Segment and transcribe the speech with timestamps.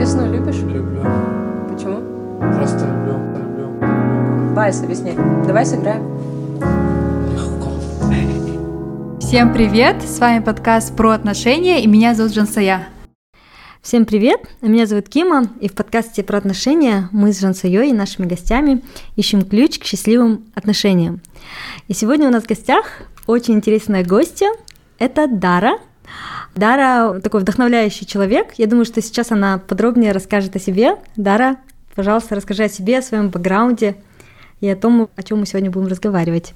[0.00, 0.56] весну любишь?
[0.56, 1.02] Люблю.
[1.68, 2.00] Почему?
[2.56, 3.18] Просто люблю.
[3.38, 4.54] Люблю.
[4.54, 5.12] Байс, объясни.
[5.46, 6.02] Давай сыграем.
[7.34, 7.70] Легко.
[9.20, 10.02] Всем привет!
[10.02, 12.88] С вами подкаст про отношения, и меня зовут Жансая.
[13.82, 14.40] Всем привет!
[14.62, 18.82] Меня зовут Кима, и в подкасте про отношения мы с Жансайой и нашими гостями
[19.16, 21.20] ищем ключ к счастливым отношениям.
[21.88, 22.86] И сегодня у нас в гостях
[23.26, 24.48] очень интересная гостья.
[24.98, 25.78] Это Дара.
[26.54, 28.54] Дара такой вдохновляющий человек.
[28.56, 30.96] Я думаю, что сейчас она подробнее расскажет о себе.
[31.16, 31.56] Дара,
[31.94, 33.96] пожалуйста, расскажи о себе, о своем бэкграунде
[34.60, 36.54] и о том, о чем мы сегодня будем разговаривать.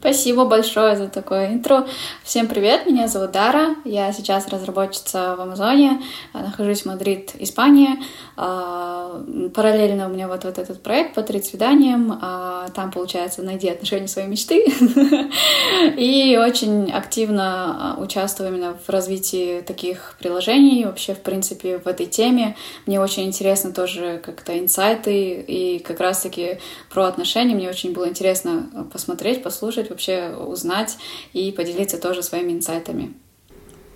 [0.00, 1.86] Спасибо большое за такое интро.
[2.24, 6.00] Всем привет, меня зовут Дара, я сейчас разработчица в Амазоне,
[6.32, 7.98] нахожусь в Мадрид, Испания.
[8.42, 9.22] А,
[9.54, 14.08] параллельно у меня вот, вот этот проект по три свиданиям, а, там, получается, найди отношения
[14.08, 14.64] своей мечты.
[15.98, 22.06] И очень активно а, участвую именно в развитии таких приложений, вообще, в принципе, в этой
[22.06, 22.56] теме.
[22.86, 27.54] Мне очень интересно тоже как-то инсайты и как раз-таки про отношения.
[27.54, 30.96] Мне очень было интересно посмотреть, послушать, вообще узнать
[31.34, 33.12] и поделиться тоже своими инсайтами.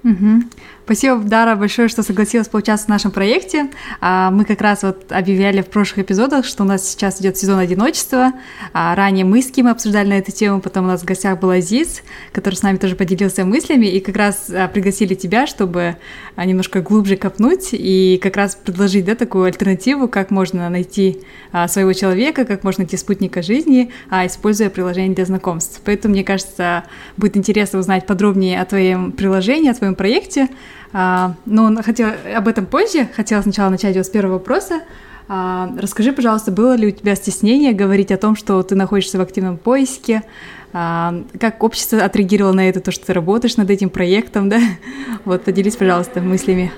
[0.05, 0.43] Угу.
[0.85, 3.71] Спасибо, Дара, большое, что согласилась поучаствовать в нашем проекте.
[4.03, 7.59] А, мы как раз вот объявляли в прошлых эпизодах, что у нас сейчас идет сезон
[7.59, 8.33] одиночества.
[8.75, 11.49] А, ранее мы с Ким обсуждали на эту тему, потом у нас в гостях был
[11.49, 15.97] Азиз, который с нами тоже поделился мыслями, и как раз а, пригласили тебя, чтобы
[16.37, 21.23] немножко глубже копнуть и как раз предложить да, такую альтернативу, как можно найти
[21.69, 25.81] своего человека, как можно найти спутника жизни, используя приложение для знакомств.
[25.85, 26.85] Поэтому, мне кажется,
[27.17, 30.49] будет интересно узнать подробнее о твоем приложении, о твоем проекте.
[30.97, 33.09] А, но хотела об этом позже.
[33.15, 34.83] Хотела сначала начать вот с первого вопроса.
[35.27, 39.21] А, расскажи, пожалуйста, было ли у тебя стеснение говорить о том, что ты находишься в
[39.21, 40.23] активном поиске?
[40.73, 44.61] А, как общество отреагировало на это, то, что ты работаешь над этим проектом, да?
[45.25, 46.73] Вот, поделись, пожалуйста, мыслями.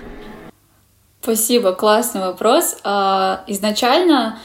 [1.21, 2.77] Спасибо, классный вопрос.
[3.49, 4.39] Изначально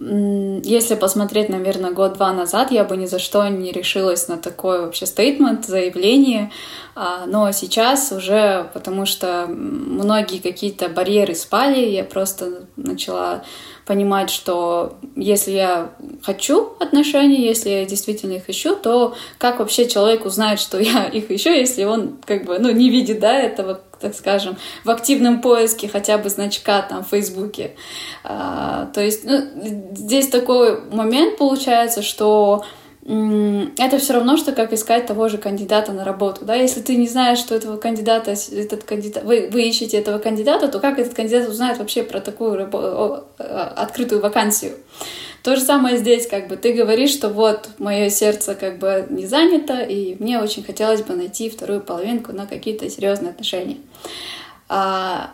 [0.00, 5.06] если посмотреть, наверное, год-два назад, я бы ни за что не решилась на такой вообще
[5.06, 6.52] стейтмент, заявление.
[6.94, 13.42] А, но сейчас уже, потому что многие какие-то барьеры спали, я просто начала
[13.86, 15.90] понимать, что если я
[16.22, 21.28] хочу отношений, если я действительно их ищу, то как вообще человек узнает, что я их
[21.30, 25.88] ищу, если он как бы, ну, не видит, да, этого, так скажем, в активном поиске
[25.88, 27.72] хотя бы значка там в Фейсбуке.
[28.24, 29.42] А, то есть, ну,
[29.94, 32.64] здесь такой момент получается, что
[33.08, 36.44] это все равно, что как искать того же кандидата на работу.
[36.44, 36.54] Да?
[36.54, 40.78] Если ты не знаешь, что этого кандидата, этот кандидат, вы, вы ищете этого кандидата, то
[40.78, 44.74] как этот кандидат узнает вообще про такую рабо- открытую вакансию?
[45.42, 49.24] То же самое здесь, как бы ты говоришь, что вот мое сердце как бы не
[49.24, 53.78] занято, и мне очень хотелось бы найти вторую половинку на какие-то серьезные отношения.
[54.68, 55.30] А,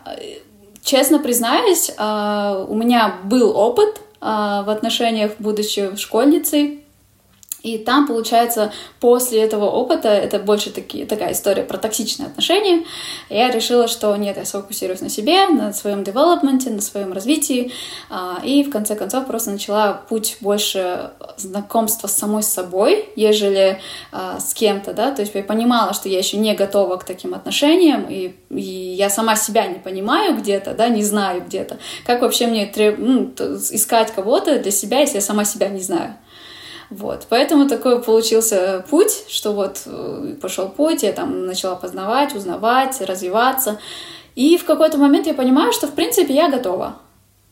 [0.81, 6.84] честно признаюсь, а, у меня был опыт а, в отношениях, будучи школьницей,
[7.65, 12.83] и там, получается, после этого опыта, это больше таки, такая история про токсичные отношения,
[13.27, 17.71] я решила, что нет, я сфокусируюсь на себе, на своем девелопменте, на своем развитии,
[18.11, 23.81] а, и в конце концов просто начала путь больше знакомства с самой собой, ежели
[24.11, 27.33] а, с кем-то, да, то есть я понимала, что я еще не готова к таким
[27.33, 32.45] отношениям, и, и я сама себя не понимаю где-то, да, не знаю где-то, как вообще
[32.45, 32.99] мне треб...
[32.99, 33.33] ну,
[33.71, 36.15] искать кого-то для себя, если я сама себя не знаю.
[36.89, 43.01] Вот, поэтому такой получился путь, что вот э, пошел путь, я там начала познавать, узнавать,
[43.01, 43.79] развиваться.
[44.35, 46.97] И в какой-то момент я понимаю, что в принципе я готова.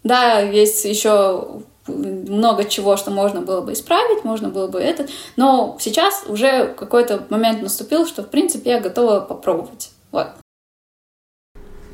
[0.04, 5.78] Да, есть еще много чего, что можно было бы исправить, можно было бы это, но
[5.80, 9.92] сейчас уже какой-то момент наступил, что в принципе я готова попробовать.
[10.12, 10.28] Вот.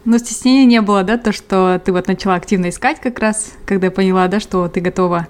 [0.06, 3.92] Но стеснения не было, да, то, что ты вот начала активно искать как раз, когда
[3.92, 5.28] поняла, да, что ты готова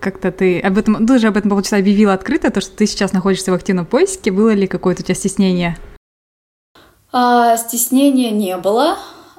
[0.00, 3.12] как-то ты об этом, ты же об этом, получается, объявила открыто, то, что ты сейчас
[3.12, 4.32] находишься в активном поиске.
[4.32, 5.76] Было ли какое-то у тебя стеснение?
[7.12, 8.96] А, стеснения не было.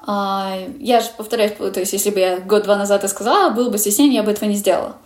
[0.07, 3.77] А, я же повторяюсь, то есть если бы я год-два назад это сказала, было бы
[3.77, 4.97] стеснение, я бы этого не сделала.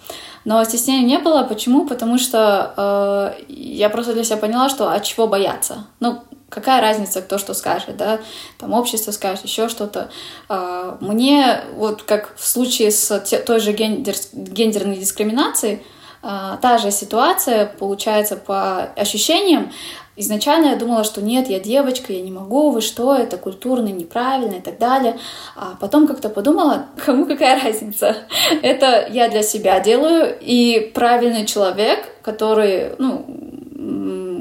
[0.46, 1.44] Но стеснения не было.
[1.44, 1.86] Почему?
[1.86, 5.88] Потому что э, я просто для себя поняла, что от чего бояться.
[6.00, 8.20] Ну, какая разница, кто что скажет, да,
[8.58, 10.10] там общество скажет, еще что-то.
[10.48, 15.82] А, мне, вот как в случае с той же гендер, гендерной дискриминацией,
[16.22, 19.72] а, та же ситуация получается по ощущениям.
[20.18, 24.56] Изначально я думала, что нет, я девочка, я не могу, вы что, это культурно, неправильно
[24.56, 25.18] и так далее.
[25.56, 28.18] А потом как-то подумала, кому какая разница?
[28.62, 33.26] Это я для себя делаю, и правильный человек, который, ну,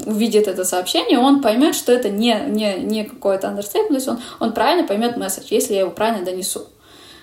[0.09, 4.19] увидит это сообщение, он поймет, что это не, не, не какой-то understatement, то есть он,
[4.39, 6.67] он правильно поймет месседж, если я его правильно донесу.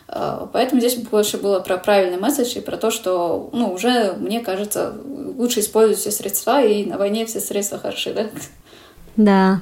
[0.09, 4.41] А, поэтому здесь больше было про правильный месседж и про то, что, ну, уже, мне
[4.41, 4.95] кажется,
[5.37, 8.27] лучше использовать все средства, и на войне все средства хороши, да?
[9.17, 9.61] Да,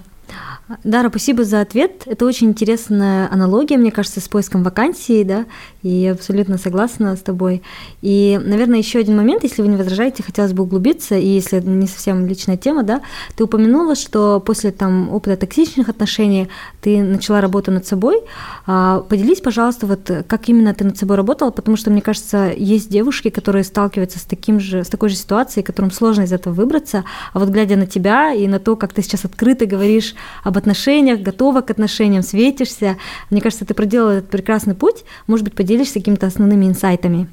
[0.82, 2.03] Дара, спасибо за ответ.
[2.06, 5.47] Это очень интересная аналогия, мне кажется, с поиском вакансии, да,
[5.85, 7.63] и абсолютно согласна с тобой.
[8.01, 11.87] И, наверное, еще один момент, если вы не возражаете, хотелось бы углубиться, и если не
[11.87, 13.03] совсем личная тема, да,
[13.37, 16.49] ты упомянула, что после там опыта токсичных отношений
[16.81, 18.23] ты начала работу над собой.
[18.67, 22.89] А, поделись, пожалуйста, вот как именно ты над собой работала, потому что, мне кажется, есть
[22.89, 27.05] девушки, которые сталкиваются с, таким же, с такой же ситуацией, которым сложно из этого выбраться,
[27.35, 30.15] а вот глядя на тебя и на то, как ты сейчас открыто говоришь
[30.45, 32.97] об отношениях, готова к отношениям, светишься.
[33.29, 35.05] Мне кажется, ты проделала этот прекрасный путь.
[35.27, 37.29] Может быть, поделишься какими-то основными инсайтами?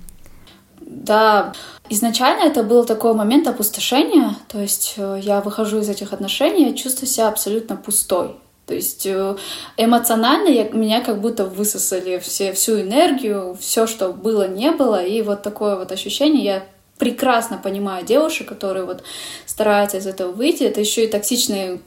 [0.79, 1.53] Да,
[1.89, 6.73] изначально это был такой момент опустошения, то есть э, я выхожу из этих отношений, я
[6.73, 8.35] чувствую себя абсолютно пустой.
[8.65, 9.35] То есть э,
[9.77, 15.21] эмоционально я, меня как будто высосали все, всю энергию, все, что было, не было, и
[15.21, 16.63] вот такое вот ощущение, я
[17.01, 19.01] прекрасно понимаю девушек, которые вот
[19.47, 20.61] стараются из этого выйти.
[20.61, 21.79] Это еще и токсичные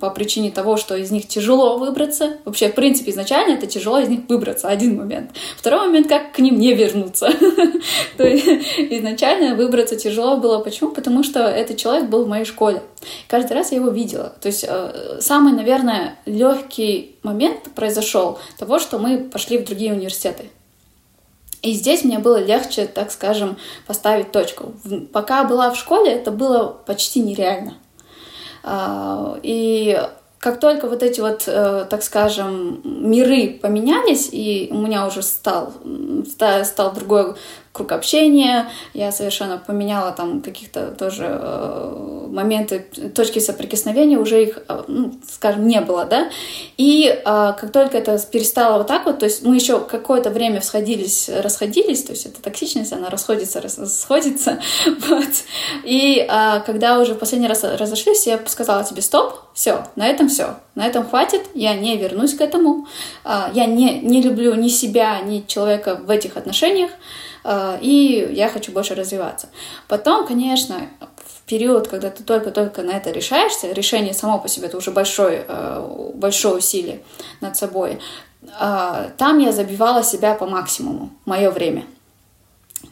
[0.00, 2.38] по причине того, что из них тяжело выбраться.
[2.46, 5.32] Вообще, в принципе, изначально это тяжело из них выбраться, один момент.
[5.58, 7.28] Второй момент, как к ним не вернуться.
[8.16, 8.46] То есть
[8.78, 10.60] изначально выбраться тяжело было.
[10.60, 10.90] Почему?
[10.90, 12.82] Потому что этот человек был в моей школе.
[13.28, 14.32] Каждый раз я его видела.
[14.40, 20.44] То есть э, самый, наверное, легкий момент произошел того, что мы пошли в другие университеты.
[21.62, 23.56] И здесь мне было легче, так скажем,
[23.86, 24.74] поставить точку.
[25.12, 27.74] Пока была в школе, это было почти нереально.
[28.62, 30.00] А, и
[30.38, 35.72] как только вот эти вот, э, так скажем, миры поменялись, и у меня уже стал,
[36.64, 37.34] стал другой
[37.76, 44.82] круг общения, я совершенно поменяла там каких-то тоже э, моменты, точки соприкосновения, уже их, э,
[44.88, 46.30] ну, скажем, не было, да,
[46.78, 50.62] и э, как только это перестало вот так вот, то есть мы еще какое-то время
[50.62, 54.58] сходились, расходились, то есть это токсичность, она расходится, расходится,
[55.08, 55.28] вот,
[55.84, 60.28] и э, когда уже в последний раз разошлись, я сказала тебе, стоп, все, на этом
[60.28, 62.86] все, на этом хватит, я не вернусь к этому,
[63.24, 66.90] э, я не, не люблю ни себя, ни человека в этих отношениях,
[67.80, 69.48] и я хочу больше развиваться.
[69.88, 74.76] Потом, конечно, в период, когда ты только-только на это решаешься, решение само по себе это
[74.76, 77.02] уже большое, э, большое усилие
[77.40, 77.98] над собой,
[78.42, 81.84] э, там я забивала себя по максимуму, мое время–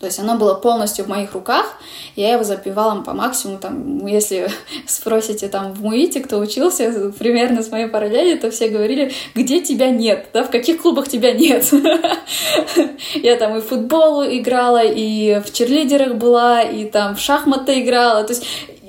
[0.01, 1.79] то есть оно было полностью в моих руках,
[2.17, 4.49] я его запивала по максимуму, там, если
[4.87, 9.91] спросите там в МУИТе, кто учился примерно с моей параллели, то все говорили, где тебя
[9.91, 11.71] нет, да, в каких клубах тебя нет.
[13.15, 18.25] Я там и в футбол играла, и в черлидерах была, и там в шахматы играла,
[18.25, 18.45] то есть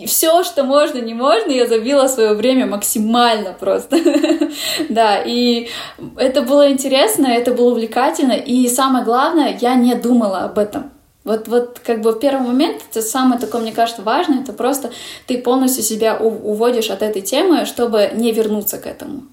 [0.06, 3.98] все, что можно, не можно, я забила свое время максимально просто.
[4.90, 5.70] да, и
[6.18, 10.92] это было интересно, это было увлекательно, и самое главное, я не думала об этом.
[11.26, 14.92] Вот, вот как бы в первый момент это самое такое, мне кажется, важное, это просто
[15.26, 19.24] ты полностью себя уводишь от этой темы, чтобы не вернуться к этому.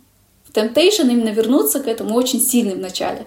[0.49, 3.27] В temptation именно вернуться к этому очень сильный в начале.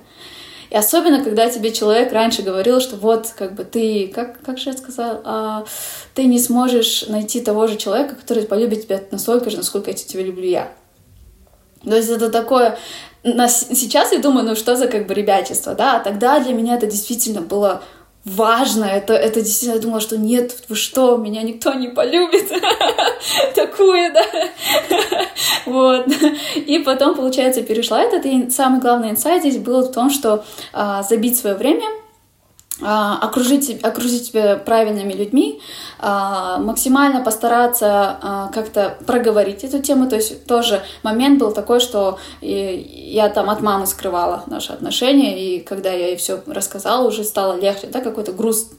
[0.72, 4.72] И особенно, когда тебе человек раньше говорил, что вот, как бы ты, как, как же
[4.72, 5.66] я сказала, а,
[6.16, 10.24] ты не сможешь найти того же человека, который полюбит тебя настолько же, насколько я тебя
[10.24, 10.72] люблю я.
[11.84, 12.80] То есть это такое...
[13.24, 16.88] Сейчас я думаю, ну что за как бы ребячество, да, а тогда для меня это
[16.88, 17.84] действительно было
[18.26, 18.86] важно.
[18.86, 22.50] Это, это действительно, я думала, что нет, вы что, меня никто не полюбит.
[23.56, 24.26] Такую, да.
[25.66, 26.06] Вот.
[26.56, 28.54] И потом, получается, перешла этот.
[28.54, 31.86] Самый главный инсайт здесь был в том, что а, забить свое время—
[32.82, 35.62] окружить, окружить себя правильными людьми,
[36.00, 40.10] а, максимально постараться а, как-то проговорить эту тему.
[40.10, 45.60] То есть тоже момент был такой, что я там от мамы скрывала наши отношения, и
[45.62, 48.70] когда я ей все рассказала, уже стало легче, да, какой-то груз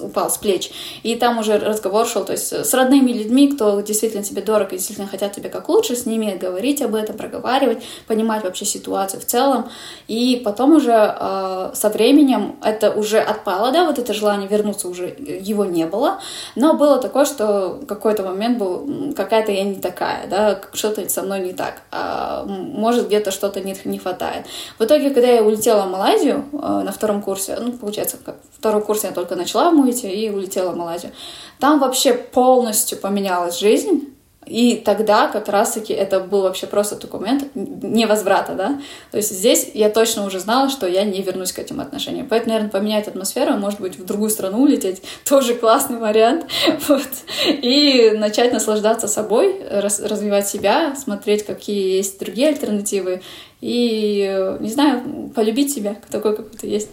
[0.00, 0.70] упал с плеч.
[1.02, 4.76] И там уже разговор шел, то есть с родными людьми, кто действительно тебе дорог и
[4.76, 9.24] действительно хотят тебе как лучше, с ними говорить об этом, проговаривать, понимать вообще ситуацию в
[9.24, 9.68] целом.
[10.08, 15.64] И потом уже со временем это уже отпало, да, вот это желание вернуться уже его
[15.64, 16.20] не было,
[16.54, 21.40] но было такое, что какой-то момент был, какая-то я не такая, да, что-то со мной
[21.40, 24.46] не так, а, может где-то что-то не, не хватает.
[24.78, 28.82] В итоге, когда я улетела в Малайзию э, на втором курсе, ну, получается, как второй
[28.82, 31.12] курс я только начала в Муите и улетела в Малайзию,
[31.58, 34.11] там вообще полностью поменялась жизнь,
[34.46, 38.80] И тогда как раз-таки это был вообще просто документ невозврата, да.
[39.12, 42.26] То есть здесь я точно уже знала, что я не вернусь к этим отношениям.
[42.28, 46.46] Поэтому, наверное, поменять атмосферу, может быть, в другую страну улететь, тоже классный вариант.
[46.88, 47.08] Вот.
[47.46, 53.22] И начать наслаждаться собой, раз, развивать себя, смотреть, какие есть другие альтернативы.
[53.60, 56.88] И, не знаю, полюбить себя такой, какой ты есть.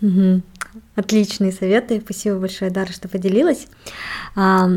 [0.00, 0.42] Угу.
[0.96, 2.00] Отличные советы.
[2.04, 3.66] Спасибо большое, Дара, что поделилась.
[4.36, 4.68] А,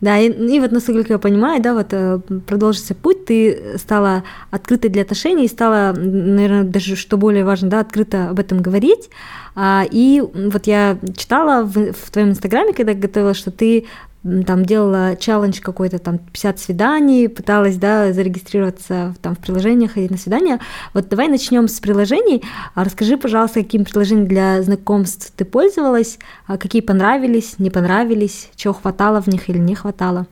[0.00, 4.90] да, и, и вот насколько я понимаю, да, вот э, продолжится путь, ты стала открытой
[4.90, 9.10] для отношений, стала, наверное, даже что более важно, да, открыто об этом говорить.
[9.54, 13.86] А, и вот я читала в, в твоем инстаграме, когда готовила, что ты
[14.22, 20.18] там делала челлендж какой-то, там 50 свиданий, пыталась, да, зарегистрироваться там в приложениях, ходить на
[20.18, 20.60] свидания.
[20.94, 22.42] Вот давай начнем с приложений.
[22.74, 28.74] А расскажи, пожалуйста, каким приложением для знакомств ты пользовалась, а какие понравились, не понравились, чего
[28.74, 30.26] хватало в них или не хватало?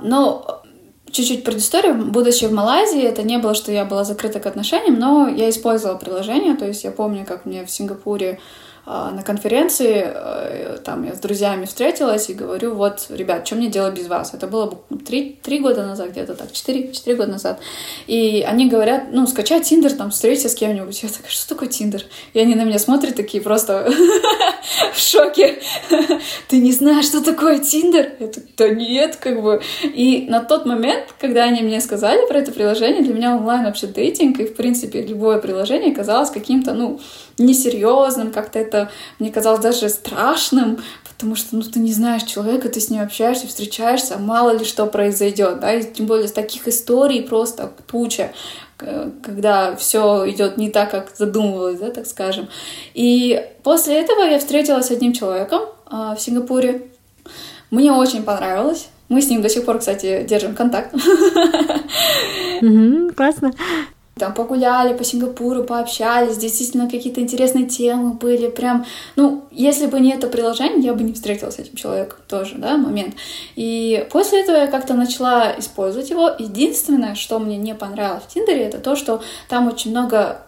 [0.00, 0.44] Ну,
[1.10, 1.94] чуть-чуть предысторию.
[1.94, 5.96] Будучи в Малайзии, это не было, что я была закрыта к отношениям, но я использовала
[5.96, 8.40] приложение, то есть я помню, как мне в Сингапуре
[8.86, 13.94] на конференции, э, там я с друзьями встретилась и говорю, вот, ребят, что мне делать
[13.94, 14.34] без вас?
[14.34, 17.60] Это было три, три года назад где-то так, четыре, четыре года назад.
[18.06, 21.02] И они говорят, ну, скачай Тиндер, там, встреться с кем-нибудь.
[21.02, 22.02] Я такая, что такое Тиндер?
[22.34, 23.90] И они на меня смотрят такие просто
[24.92, 25.62] в шоке.
[26.48, 28.12] Ты не знаешь, что такое Тиндер?
[28.20, 29.62] Я такая, да нет, как бы.
[29.82, 33.86] И на тот момент, когда они мне сказали про это приложение, для меня онлайн вообще
[33.86, 37.00] dating и, в принципе, любое приложение казалось каким-то, ну,
[37.38, 38.73] несерьезным, как-то это
[39.18, 43.46] мне казалось даже страшным, потому что, ну, ты не знаешь человека, ты с ним общаешься,
[43.46, 48.32] встречаешься, а мало ли что произойдет, да, и тем более с таких историй просто туча,
[48.76, 52.48] когда все идет не так, как задумывалось, да, так скажем.
[52.92, 56.88] И после этого я встретилась с одним человеком э, в Сингапуре.
[57.70, 58.88] Мне очень понравилось.
[59.08, 60.92] Мы с ним до сих пор, кстати, держим контакт.
[63.16, 63.52] классно.
[64.16, 70.12] Там погуляли по Сингапуру, пообщались, действительно какие-то интересные темы были, прям, ну, если бы не
[70.12, 73.16] это приложение, я бы не встретилась с этим человеком тоже, да, момент.
[73.56, 76.30] И после этого я как-то начала использовать его.
[76.38, 80.42] Единственное, что мне не понравилось в Тиндере, это то, что там очень много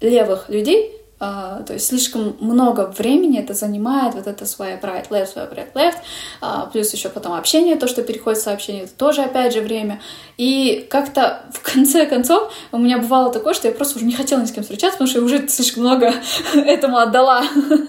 [0.00, 5.34] левых людей, Uh, то есть слишком много времени это занимает, вот это swipe right, left,
[5.34, 5.96] swipe right, left,
[6.40, 10.00] uh, плюс еще потом общение, то, что переходит в сообщение, это тоже опять же время.
[10.36, 14.40] И как-то в конце концов у меня бывало такое, что я просто уже не хотела
[14.40, 16.14] ни с кем встречаться, потому что я уже слишком много
[16.54, 17.42] этому отдала.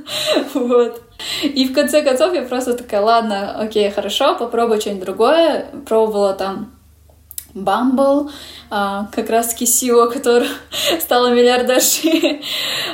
[0.56, 1.04] вот.
[1.44, 5.68] И в конце концов я просто такая, ладно, окей, хорошо, попробую что-нибудь другое.
[5.86, 6.79] Пробовала там
[7.54, 8.32] Бамбл,
[8.70, 10.50] как раз-таки Сио, которая
[11.00, 12.44] стала миллиардершей.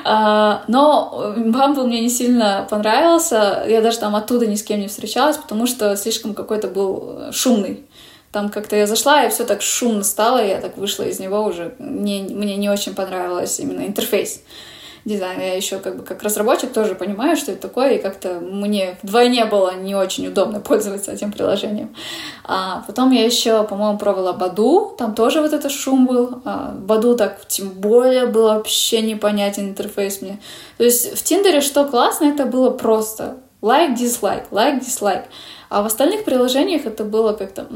[0.04, 3.66] А, но Бамбл мне не сильно понравился.
[3.68, 7.86] Я даже там оттуда ни с кем не встречалась, потому что слишком какой-то был шумный.
[8.32, 11.74] Там как-то я зашла, и все так шумно стало, я так вышла из него уже.
[11.80, 14.42] Мне, мне не очень понравилось именно интерфейс
[15.06, 15.40] дизайн.
[15.40, 19.46] Я еще как бы как разработчик тоже понимаю, что это такое, и как-то мне вдвойне
[19.46, 21.96] было не очень удобно пользоваться этим приложением.
[22.44, 26.42] А потом я еще, по-моему, пробовала Баду, там тоже вот этот шум был.
[26.44, 30.40] А, Баду так тем более был вообще непонятен интерфейс мне.
[30.78, 35.26] То есть в Тиндере что классно, это было просто лайк, дизлайк, лайк, дизлайк.
[35.70, 37.68] А в остальных приложениях это было как-то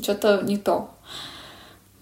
[0.00, 0.90] что-то не то.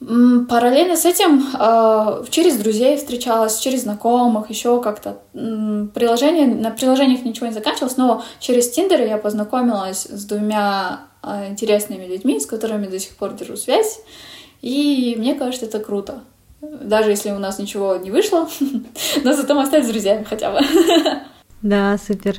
[0.01, 5.19] Параллельно с этим а, через друзей встречалась, через знакомых, еще как-то.
[5.33, 12.05] Приложение, на приложениях ничего не заканчивалось, но через Тиндер я познакомилась с двумя а, интересными
[12.05, 14.01] людьми, с которыми до сих пор держу связь.
[14.61, 16.21] И мне кажется, это круто.
[16.61, 18.49] Даже если у нас ничего не вышло,
[19.25, 20.61] но зато мы остались друзьями хотя бы.
[21.63, 22.37] Да, супер.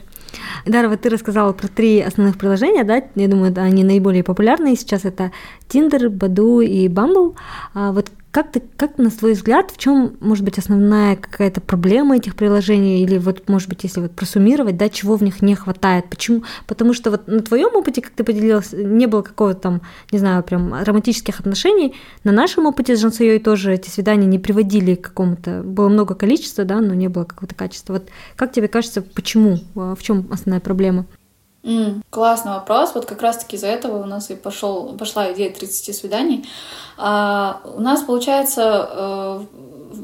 [0.70, 3.04] Дара, вот ты рассказала про три основных приложения, да?
[3.16, 5.06] Я думаю, они наиболее популярные сейчас.
[5.06, 5.32] Это
[5.70, 7.36] Tinder, Badoo и Bumble.
[7.74, 12.18] А вот как ты, как на твой взгляд, в чем может быть основная какая-то проблема
[12.18, 16.10] этих приложений, или вот, может быть, если вот просуммировать, да, чего в них не хватает?
[16.10, 16.44] Почему?
[16.68, 19.82] Потому что вот на твоем опыте, как ты поделилась, не было какого-то там,
[20.12, 21.96] не знаю, прям романтических отношений.
[22.24, 26.64] На нашем опыте с Жансуей тоже эти свидания не приводили к какому-то, было много количества,
[26.64, 27.94] да, но не было какого-то качества.
[27.94, 29.60] Вот как тебе кажется, почему?
[29.76, 31.06] А в чем основная проблема?
[31.64, 32.92] Mm, классный вопрос.
[32.96, 36.48] Вот как раз-таки из-за этого у нас и пошел, пошла идея 30 свиданий.
[36.98, 39.46] А, у нас, получается, э,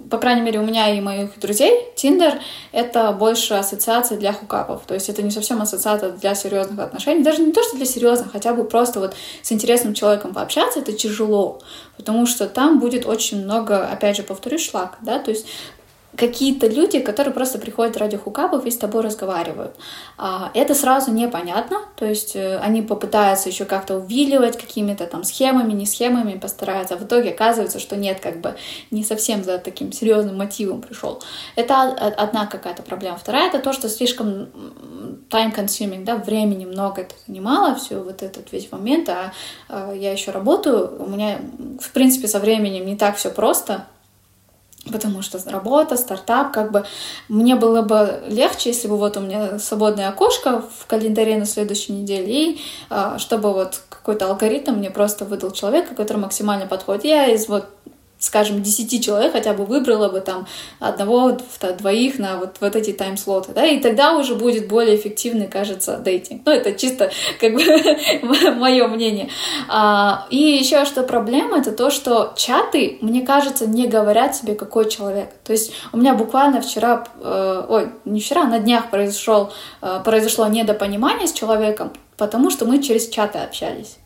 [0.10, 2.40] по крайней мере, у меня и моих друзей, Тиндер—
[2.72, 4.84] это больше ассоциация для хукапов.
[4.86, 7.24] То есть это не совсем ассоциация для серьезных отношений.
[7.24, 10.94] Даже не то, что для серьезных, хотя бы просто вот с интересным человеком пообщаться— это
[10.94, 11.62] тяжело,
[11.98, 15.46] потому что там будет очень много, опять же, повторюсь, шлак, да, то есть
[16.16, 19.76] какие-то люди, которые просто приходят ради хукапов и с тобой разговаривают.
[20.18, 25.74] А, это сразу непонятно, то есть э, они попытаются еще как-то увиливать какими-то там схемами,
[25.74, 28.56] не схемами, постараются, а в итоге оказывается, что нет, как бы
[28.92, 31.22] не совсем за таким серьезным мотивом пришел.
[31.56, 33.18] Это одна какая-то проблема.
[33.18, 34.50] Вторая это то, что слишком
[35.30, 39.34] time consuming, да, времени много это занимало, все вот этот весь момент, а,
[39.70, 41.40] а я еще работаю, у меня,
[41.82, 43.88] в принципе, со временем не так все просто,
[44.92, 46.86] потому что работа, стартап, как бы
[47.30, 51.94] мне было бы легче, если бы вот у меня свободное окошко в календаре на следующей
[51.94, 57.06] неделе, и а, чтобы вот какой-то алгоритм мне просто выдал человека, который максимально подходит.
[57.06, 57.66] Я из вот
[58.24, 60.48] скажем, 10 человек хотя бы выбрала бы там
[60.80, 61.38] одного,
[61.78, 66.42] двоих на вот, вот эти тайм-слоты, да, и тогда уже будет более эффективный, кажется, дейтинг.
[66.46, 69.30] Ну, это чисто как бы мое мнение.
[69.68, 74.90] А, и еще что проблема, это то, что чаты, мне кажется, не говорят себе, какой
[74.90, 75.30] человек.
[75.44, 79.52] То есть у меня буквально вчера, э, ой, не вчера, на днях произошел,
[79.82, 83.98] э, произошло недопонимание с человеком, потому что мы через чаты общались.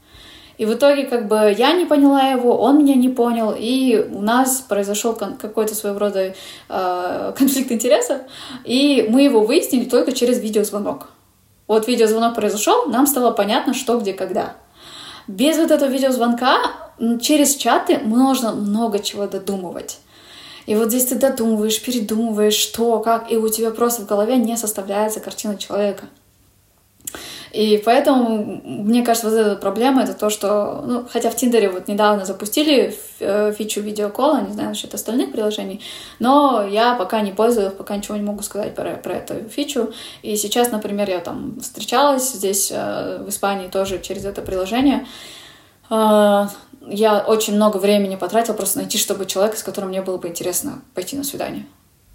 [0.58, 4.22] И в итоге как бы я не поняла его, он меня не понял, и у
[4.22, 6.34] нас произошел какой-то своего рода
[6.70, 8.22] э, конфликт интересов,
[8.64, 11.10] и мы его выяснили только через видеозвонок.
[11.68, 14.56] Вот видеозвонок произошел, нам стало понятно, что, где, когда.
[15.28, 16.60] Без вот этого видеозвонка
[17.22, 20.00] через чаты можно много чего додумывать.
[20.66, 24.58] И вот здесь ты додумываешь, передумываешь, что, как, и у тебя просто в голове не
[24.58, 26.06] составляется картина человека.
[27.52, 31.88] И поэтому, мне кажется, вот эта проблема это то, что, ну, хотя в Тиндере вот
[31.88, 35.82] недавно запустили э, фичу видеокола, не знаю насчет остальных приложений,
[36.20, 39.94] но я пока не пользуюсь, пока ничего не могу сказать про, про эту фичу.
[40.22, 45.08] И сейчас, например, я там встречалась здесь, э, в Испании, тоже через это приложение.
[45.90, 46.48] Э,
[46.90, 50.82] я очень много времени потратила просто найти, чтобы человека, с которым мне было бы интересно
[50.94, 51.66] пойти на свидание.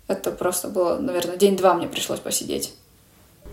[0.09, 2.75] Это просто было, наверное, день-два мне пришлось посидеть.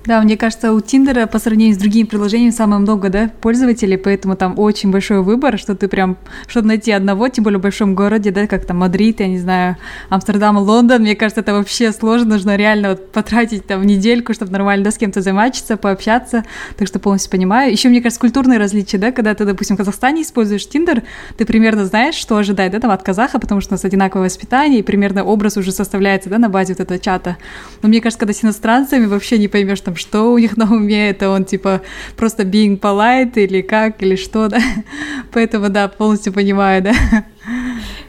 [0.09, 4.35] Да, мне кажется, у Тиндера по сравнению с другими приложениями самое много, да, пользователей, поэтому
[4.35, 6.17] там очень большой выбор, что ты прям,
[6.47, 9.77] чтобы найти одного, тем более в большом городе, да, как там Мадрид, я не знаю,
[10.09, 14.85] Амстердам, Лондон, мне кажется, это вообще сложно, нужно реально вот потратить там недельку, чтобы нормально,
[14.85, 16.45] да, с кем-то замэтчиться, пообщаться,
[16.77, 17.71] так что полностью понимаю.
[17.71, 21.03] Еще, мне кажется, культурные различия, да, когда ты, допустим, в Казахстане используешь Тиндер,
[21.37, 24.79] ты примерно знаешь, что ожидать, да, там от казаха, потому что у нас одинаковое воспитание,
[24.79, 27.37] и примерно образ уже составляется, да, на базе вот этого чата.
[27.83, 31.09] Но мне кажется, когда с иностранцами вообще не поймешь, там, что у них на уме,
[31.09, 31.81] это он типа
[32.15, 34.59] просто being polite или как, или что, да.
[35.33, 36.93] Поэтому, да, полностью понимаю, да.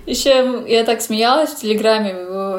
[0.06, 2.10] Еще я так смеялась в Телеграме,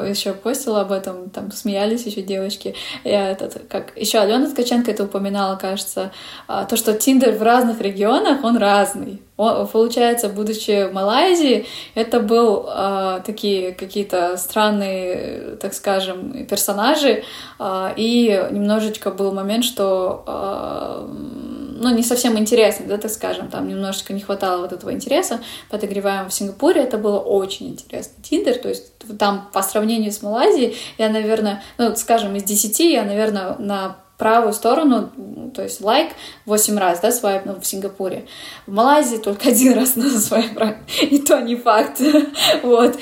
[0.08, 2.74] еще постила об этом, там смеялись еще девочки.
[3.04, 6.12] Я этот, как еще Алена Ткаченко это упоминала, кажется,
[6.48, 9.20] а, то, что Тиндер в разных регионах, он разный.
[9.36, 17.24] Он, получается, будучи в Малайзии, это был э, такие какие-то странные, так скажем, персонажи,
[17.58, 21.41] э, и немножечко был момент, что э,
[21.82, 25.40] ну, не совсем интересный, да, так скажем, там немножечко не хватало вот этого интереса.
[25.70, 28.22] Подогреваем в Сингапуре, это было очень интересно.
[28.22, 33.04] Тиндер, то есть там по сравнению с Малайзией, я, наверное, ну, скажем, из 10 я,
[33.04, 35.10] наверное, на правую сторону,
[35.52, 36.10] то есть лайк
[36.46, 38.26] 8 раз, да, свайпнул в Сингапуре.
[38.68, 42.00] В Малайзии только один раз надо свайпнуть, и то не факт,
[42.62, 42.96] вот.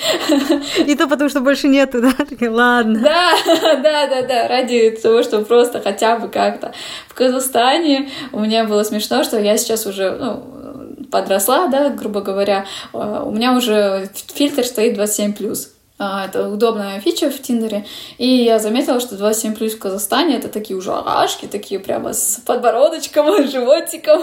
[0.78, 2.14] И то потому, что больше нету, да?
[2.48, 3.00] Ладно.
[3.00, 3.33] Да,
[3.83, 6.72] да, да, да, ради того, что просто хотя бы как-то.
[7.09, 12.64] В Казахстане у меня было смешно, что я сейчас уже, ну, подросла, да, грубо говоря,
[12.94, 15.54] у меня уже фильтр стоит 27+.
[16.03, 17.85] А, это удобная фича в Тиндере.
[18.17, 22.41] И я заметила, что 27 плюс в Казахстане это такие уже арашки, такие прямо с
[22.47, 24.23] подбородочком, животиком.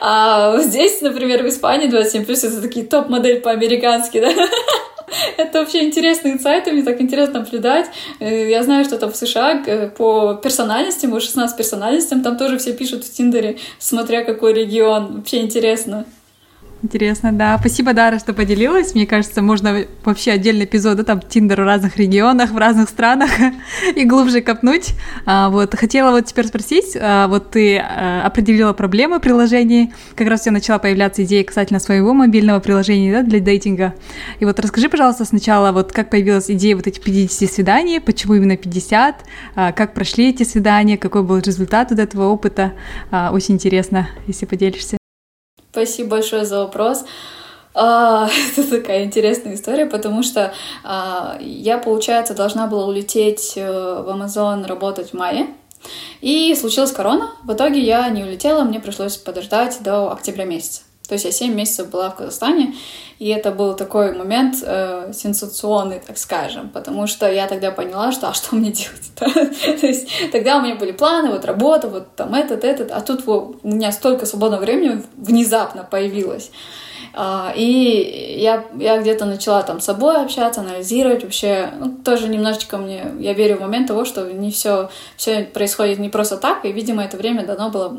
[0.00, 4.32] А здесь, например, в Испании 27 плюс это такие топ-модель по-американски, да?
[5.36, 7.86] Это вообще интересный инсайт, мне так интересно наблюдать.
[8.18, 12.56] Э, я знаю, что там в США э, по персональностям, по 16 персональностям, там тоже
[12.58, 15.18] все пишут в Тиндере, смотря какой регион.
[15.18, 16.06] Вообще интересно.
[16.82, 17.56] Интересно, да.
[17.60, 18.94] Спасибо, Дара, что поделилась.
[18.94, 23.30] Мне кажется, можно вообще отдельный эпизод, да, там, Тиндер в разных регионах, в разных странах
[23.94, 24.94] и глубже копнуть.
[25.24, 30.40] А, вот, хотела вот теперь спросить, а, вот ты а, определила проблемы приложений, как раз
[30.40, 33.94] у тебя начала появляться идея касательно своего мобильного приложения, да, для дейтинга.
[34.40, 38.56] И вот расскажи, пожалуйста, сначала, вот как появилась идея вот этих 50 свиданий, почему именно
[38.56, 42.72] 50, а, как прошли эти свидания, какой был результат вот этого опыта.
[43.12, 45.01] А, очень интересно, если поделишься.
[45.72, 47.02] Спасибо большое за вопрос.
[47.72, 50.52] А, это такая интересная история, потому что
[50.84, 55.46] а, я, получается, должна была улететь э, в Амазон работать в мае.
[56.20, 57.30] И случилась корона.
[57.42, 60.82] В итоге я не улетела, мне пришлось подождать до октября месяца.
[61.12, 62.74] То есть я 7 месяцев была в Казахстане,
[63.18, 68.30] и это был такой момент э, сенсационный, так скажем, потому что я тогда поняла, что
[68.30, 69.12] а что мне делать?
[69.80, 73.28] То есть тогда у меня были планы, вот работа, вот там этот, этот, а тут
[73.28, 76.50] у меня столько свободного времени внезапно появилось.
[77.14, 81.70] А, и я, я где-то начала там с собой общаться, анализировать вообще.
[81.78, 86.08] Ну, тоже немножечко мне, я верю в момент того, что не все, все происходит не
[86.08, 87.96] просто так, и, видимо, это время дано было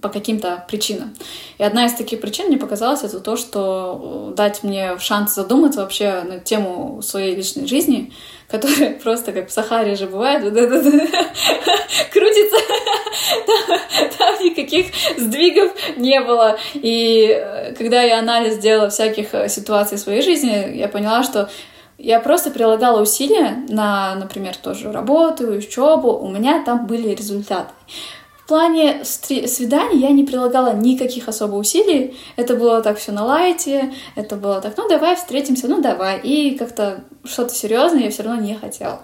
[0.00, 1.14] по каким-то причинам.
[1.58, 5.80] И одна из таких причин мне показалась это то, что э, дать мне шанс задуматься
[5.80, 8.12] вообще на тему своей личной жизни,
[8.52, 10.42] которая просто как в Сахаре же бывает,
[12.12, 12.56] крутится,
[13.46, 13.78] там,
[14.18, 14.86] там никаких
[15.16, 16.58] сдвигов не было.
[16.74, 21.48] И э, когда я анализ делала всяких э, ситуаций в своей жизни, я поняла, что
[21.96, 27.72] я просто прилагала усилия на, например, тоже работу, учебу, у меня там были результаты.
[28.44, 32.18] В плане свиданий я не прилагала никаких особо усилий.
[32.36, 36.18] Это было так все на лайте, это было так, ну давай встретимся, ну давай.
[36.18, 39.00] И как-то что-то серьезное я все равно не хотела.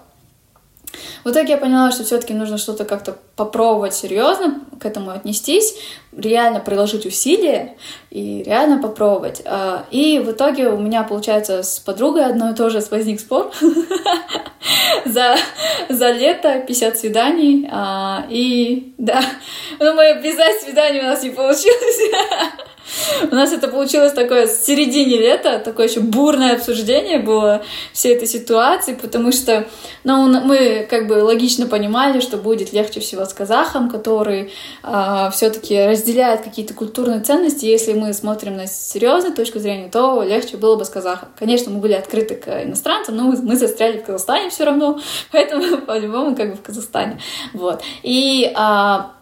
[1.25, 5.75] В итоге я поняла, что все-таки нужно что-то как-то попробовать серьезно к этому отнестись,
[6.17, 7.77] реально приложить усилия
[8.11, 9.43] и реально попробовать.
[9.45, 13.51] А, и в итоге у меня, получается, с подругой одной тоже возник спор
[15.05, 15.37] за,
[15.89, 17.69] за лето 50 свиданий.
[17.71, 19.23] А, и да,
[19.79, 22.01] ну, мы без свиданий у нас не получилось.
[23.31, 28.29] У нас это получилось такое в середине лета, такое еще бурное обсуждение было всей этой
[28.29, 29.67] ситуации, потому что
[30.05, 35.87] ну, мы как бы логично понимали, что будет легче всего с казахом, который э, все-таки
[35.87, 37.67] разделяет какие-то культурные ценности.
[37.67, 41.29] Если мы смотрим на серьезную точку зрения, то легче было бы с казахом.
[41.39, 44.99] Конечно, мы были открыты к иностранцам, но мы, мы застряли в Казахстане все равно,
[45.33, 47.21] поэтому по-любому как бы в Казахстане.
[47.53, 47.83] Вот.
[48.03, 49.18] И э,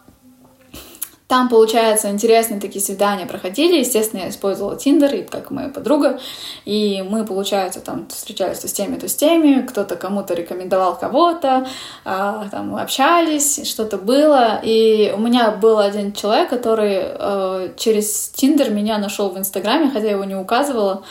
[1.28, 3.80] там, получается, интересные такие свидания проходили.
[3.80, 6.20] Естественно, я использовала Тиндер, и как моя подруга.
[6.64, 9.66] И мы, получается, там встречались то с теми, то с теми.
[9.66, 11.66] Кто-то кому-то рекомендовал кого-то.
[12.04, 14.60] А, там общались, что-то было.
[14.62, 20.06] И у меня был один человек, который э, через Тиндер меня нашел в Инстаграме, хотя
[20.06, 21.02] я его не указывала.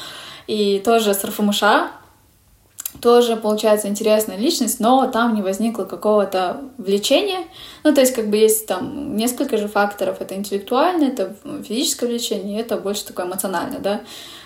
[0.47, 1.63] И тоже с РФМШ
[3.01, 7.45] тоже получается интересная личность, но там не возникло какого-то влечения.
[7.83, 10.21] Ну, то есть, как бы есть там несколько же факторов.
[10.21, 14.01] Это интеллектуальное, это физическое влечение, это больше такое эмоциональное, да,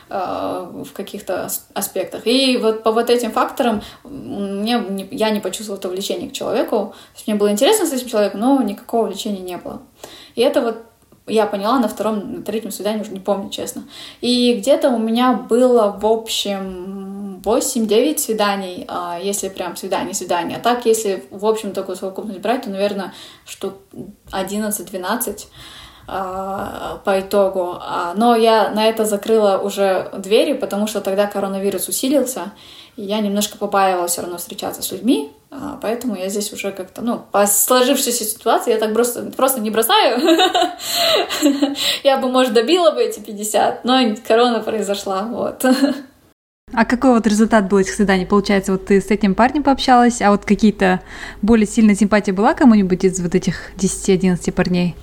[0.09, 2.27] э, в каких-то аспектах.
[2.27, 6.93] И вот по вот этим факторам мне, я не почувствовала это влечение к человеку.
[7.13, 9.81] То есть мне было интересно с этим человеком, но никакого влечения не было.
[10.35, 10.77] И это вот
[11.29, 13.83] я поняла на втором, на третьем свидании, уже не помню, честно.
[14.21, 20.57] И где-то у меня было, в общем, 8-9 свиданий, а, если прям свидание-свидание.
[20.57, 23.13] А так, если, в общем, такую совокупность брать, то, наверное,
[23.45, 23.75] штук
[24.31, 25.47] 11-12
[26.07, 27.77] а, по итогу.
[27.79, 32.51] А, но я на это закрыла уже двери, потому что тогда коронавирус усилился,
[32.95, 35.31] и я немножко побаивалась все равно встречаться с людьми,
[35.81, 40.19] поэтому я здесь уже как-то, ну, по сложившейся ситуации я так просто, просто не бросаю.
[42.03, 45.63] Я бы, может, добила бы эти 50, но корона произошла, вот.
[46.73, 48.25] А какой вот результат был этих свиданий?
[48.25, 51.01] Получается, вот ты с этим парнем пообщалась, а вот какие-то
[51.41, 54.95] более сильная симпатия была кому-нибудь из вот этих 10-11 парней?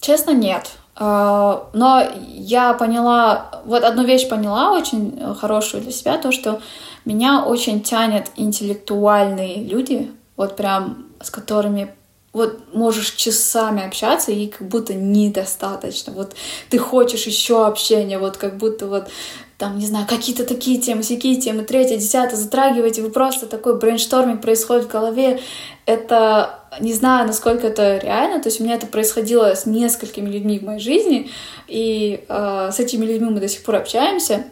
[0.00, 0.70] Честно, нет.
[0.96, 6.60] А, но я поняла, вот одну вещь поняла очень хорошую для себя, то, что
[7.04, 11.94] меня очень тянет интеллектуальные люди, вот прям с которыми
[12.32, 16.12] вот можешь часами общаться, и как будто недостаточно.
[16.12, 16.34] Вот
[16.68, 19.08] ты хочешь еще общения, вот как будто вот
[19.58, 24.42] там, не знаю, какие-то такие темы, всякие темы, третье, десятое, затрагиваете, вы просто такой brainstorming
[24.42, 25.40] происходит в голове.
[25.86, 30.58] Это, не знаю, насколько это реально, то есть у меня это происходило с несколькими людьми
[30.58, 31.30] в моей жизни,
[31.68, 34.44] и э, с этими людьми мы до сих пор общаемся,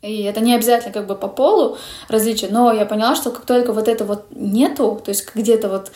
[0.00, 1.76] и это не обязательно как бы по полу
[2.08, 5.90] различия, но я поняла, что как только вот это вот нету, то есть где-то вот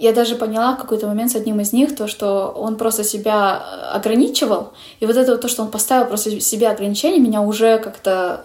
[0.00, 3.62] я даже поняла в какой-то момент с одним из них то, что он просто себя
[3.62, 7.78] э, ограничивал, и вот это вот то, что он поставил просто себе ограничения, меня уже
[7.78, 8.44] как-то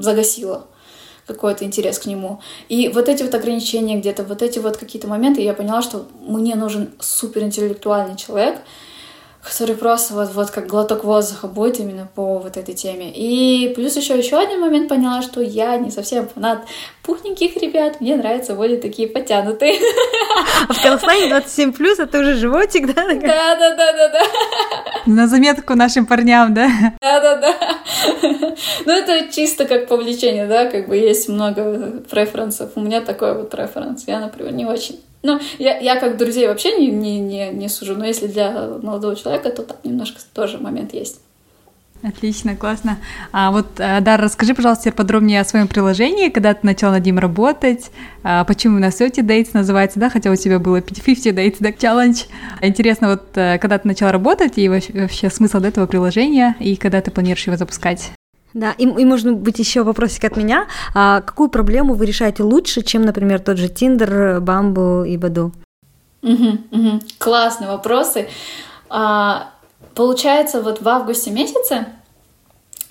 [0.00, 0.66] загасило
[1.26, 2.40] какой-то интерес к нему.
[2.68, 6.54] И вот эти вот ограничения где-то, вот эти вот какие-то моменты, я поняла, что мне
[6.54, 8.58] нужен суперинтеллектуальный человек,
[9.44, 13.12] который просто вот, вот как глоток воздуха будет именно по вот этой теме.
[13.14, 16.64] И плюс еще еще один момент поняла, что я не совсем фанат
[17.02, 19.78] пухненьких ребят, мне нравятся более такие потянутые.
[20.68, 23.04] А в Казахстане 27 плюс, это уже животик, да?
[23.14, 24.22] Да, да, да, да, да.
[25.06, 26.68] На заметку нашим парням, да?
[27.00, 27.54] Да, да, да.
[28.86, 32.70] Ну, это чисто как повлечение, да, как бы есть много преференсов.
[32.76, 34.04] У меня такой вот преференс.
[34.06, 37.96] Я, например, не очень Ну, я, я как друзей вообще не, не, не, не сужу,
[37.96, 41.18] но если для молодого человека, то там немножко тоже момент есть.
[42.02, 42.98] Отлично, классно.
[43.32, 47.18] А вот, э, Дар, расскажи, пожалуйста, подробнее о своем приложении, когда ты начал над ним
[47.18, 47.90] работать,
[48.22, 52.26] а почему именно 30 Dates называется, да, хотя у тебя было 50 Dates, да, challenge.
[52.60, 57.10] Интересно, вот э, когда ты начал работать и вообще смысл этого приложения, и когда ты
[57.10, 58.12] планируешь его запускать?
[58.54, 60.66] Да, и, и может быть еще вопросик от меня.
[60.94, 65.52] А какую проблему вы решаете лучше, чем, например, тот же Tinder, Bumble и Баду?
[66.22, 67.00] Угу, угу.
[67.18, 68.28] Классные вопросы.
[68.88, 69.50] А,
[69.94, 71.86] получается, вот в августе месяце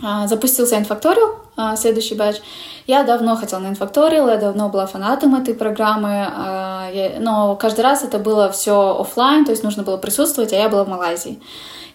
[0.01, 2.41] а, запустился Infactorial, а, следующий батч.
[2.85, 7.81] Я давно хотела на Infactorial, я давно была фанатом этой программы, а, я, но каждый
[7.81, 11.41] раз это было все офлайн, то есть нужно было присутствовать, а я была в Малайзии.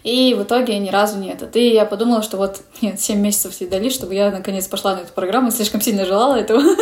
[0.04, 1.56] И в итоге ни разу не этот.
[1.56, 5.00] И я подумала, что вот нет, 7 месяцев все дали, чтобы я наконец пошла на
[5.00, 6.62] эту программу, слишком сильно желала этого.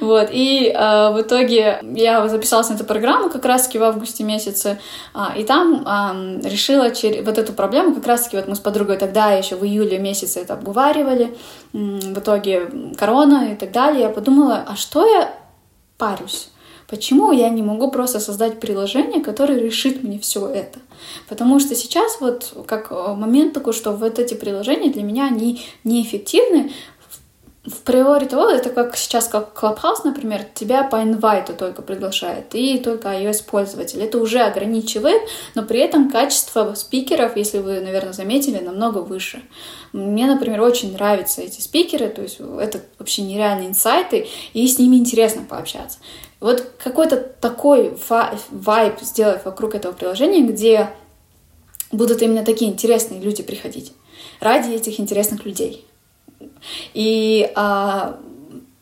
[0.00, 4.78] Вот, и э, в итоге я записалась на эту программу как раз-таки в августе месяце,
[5.12, 8.96] а, и там э, решила через вот эту проблему, как раз-таки вот мы с подругой
[8.96, 11.36] тогда еще в июле месяце это обговаривали,
[11.72, 15.32] в итоге корона и так далее, я подумала, а что я
[15.98, 16.49] парюсь?
[16.90, 20.80] Почему я не могу просто создать приложение, которое решит мне все это?
[21.28, 25.62] Потому что сейчас вот как э, момент такой, что вот эти приложения для меня они
[25.84, 26.72] неэффективны
[27.64, 32.78] в приори того, это как сейчас, как Clubhouse, например, тебя по инвайту только приглашает, и
[32.78, 34.02] только iOS-пользователь.
[34.02, 35.22] Это уже ограничивает,
[35.54, 39.42] но при этом качество спикеров, если вы, наверное, заметили, намного выше.
[39.92, 44.96] Мне, например, очень нравятся эти спикеры, то есть это вообще нереальные инсайты, и с ними
[44.96, 45.98] интересно пообщаться.
[46.40, 47.96] Вот какой-то такой
[48.50, 50.90] вайб сделать вокруг этого приложения, где
[51.92, 53.92] будут именно такие интересные люди приходить
[54.40, 55.86] ради этих интересных людей.
[56.94, 58.18] И а,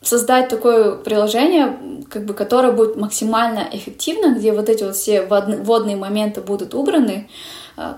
[0.02, 5.96] создать такое приложение, как бы, которое будет максимально эффективно, где вот эти вот все водные
[5.96, 7.28] моменты будут убраны,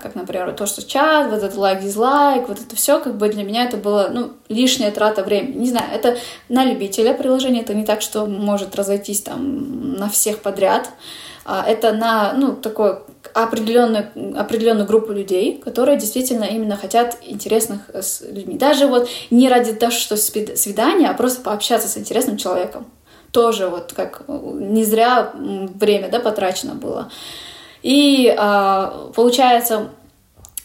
[0.01, 3.65] как, например, то, что чат, вот этот лайк-дизлайк, вот это все, как бы для меня
[3.65, 5.57] это было, ну, лишняя трата времени.
[5.57, 6.17] Не знаю, это
[6.49, 10.89] на любителя приложения, это не так, что может разойтись там на всех подряд.
[11.45, 12.99] А, это на, ну, такой
[13.33, 18.57] определенную, определенную группу людей, которые действительно именно хотят интересных э, с людьми.
[18.57, 22.85] Даже вот не ради того, что свидание, а просто пообщаться с интересным человеком.
[23.31, 27.09] Тоже вот как э, не зря время да, потрачено было.
[27.83, 29.89] И а, получается,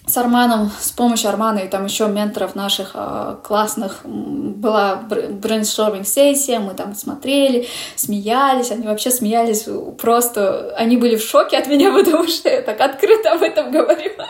[0.07, 6.61] с Арманом, с помощью Армана и там еще менторов наших э, классных была brainstorming сессия,
[6.61, 12.29] мы там смотрели, смеялись, они вообще смеялись просто, они были в шоке от меня, потому
[12.29, 14.27] что я так открыто об этом говорила.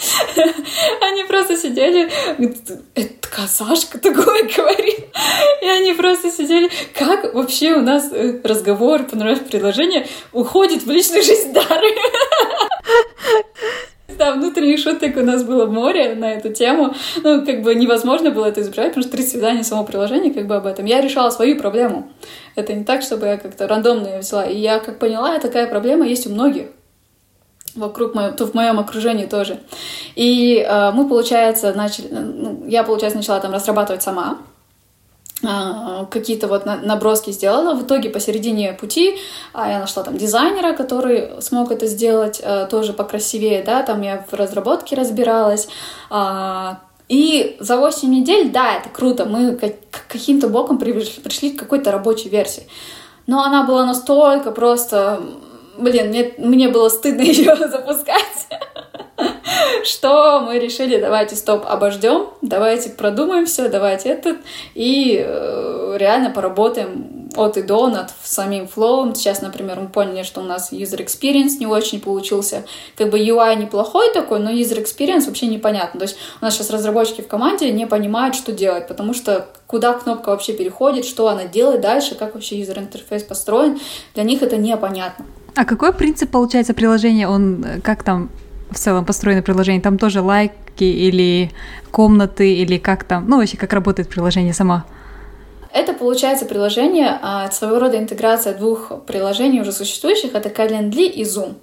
[1.00, 2.10] Они просто сидели,
[2.94, 5.06] это казашка такое говорит.
[5.62, 11.22] И они просто сидели, как вообще у нас э, разговор, понравилось предложение, уходит в личную
[11.22, 11.88] жизнь Дары.
[14.18, 16.94] Да, внутренних шуток у нас было море на эту тему.
[17.22, 20.56] Ну, как бы невозможно было это избежать, потому что три свидания само приложение как бы
[20.56, 20.84] об этом.
[20.84, 22.12] Я решала свою проблему.
[22.54, 24.44] Это не так, чтобы я как-то рандомно ее взяла.
[24.44, 26.66] И я как поняла, такая проблема есть у многих
[27.74, 29.60] вокруг моего, то в моем окружении тоже.
[30.16, 34.38] И э, мы, получается, начали, ну, я, получается, начала там разрабатывать сама
[35.42, 37.74] а, какие-то вот наброски сделала.
[37.74, 39.16] В итоге посередине пути
[39.54, 44.24] а, я нашла там дизайнера, который смог это сделать э, тоже покрасивее, да, там я
[44.30, 45.68] в разработке разбиралась.
[46.10, 49.58] А, и за 8 недель, да, это круто, мы
[50.08, 52.66] каким-то боком пришли к какой-то рабочей версии.
[53.26, 55.20] Но она была настолько просто...
[55.80, 58.46] Блин, мне, мне было стыдно ее запускать
[59.84, 64.38] что мы решили, давайте стоп, обождем, давайте продумаем все, давайте этот,
[64.74, 69.14] и э, реально поработаем от и до над самим флоу.
[69.14, 72.64] Сейчас, например, мы поняли, что у нас user experience не очень получился.
[72.96, 76.00] Как бы UI неплохой такой, но user experience вообще непонятно.
[76.00, 79.92] То есть у нас сейчас разработчики в команде не понимают, что делать, потому что куда
[79.92, 83.78] кнопка вообще переходит, что она делает дальше, как вообще user интерфейс построен,
[84.14, 85.24] для них это непонятно.
[85.54, 87.28] А какой принцип получается приложения?
[87.28, 88.30] Он э, как там
[88.70, 89.80] в целом построено приложение?
[89.80, 91.50] Там тоже лайки или
[91.90, 94.84] комнаты, или как там, ну вообще как работает приложение само?
[95.72, 101.54] Это получается приложение, а, своего рода интеграция двух приложений уже существующих, это Calendly и Zoom.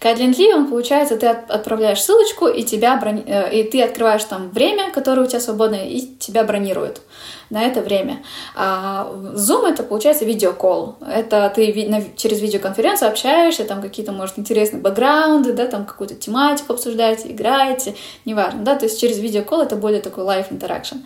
[0.00, 3.22] Кайдлинли, он получается, ты отправляешь ссылочку, и, тебя брони...
[3.26, 7.02] Э, и ты открываешь там время, которое у тебя свободное, и тебя бронируют
[7.50, 8.22] на это время.
[8.54, 10.96] А Zoom это получается видеокол.
[11.06, 17.30] Это ты через видеоконференцию общаешься, там какие-то, может, интересные бэкграунды, да, там какую-то тематику обсуждаете,
[17.30, 17.94] играете,
[18.24, 20.98] неважно, да, то есть через видеокол это более такой live interaction.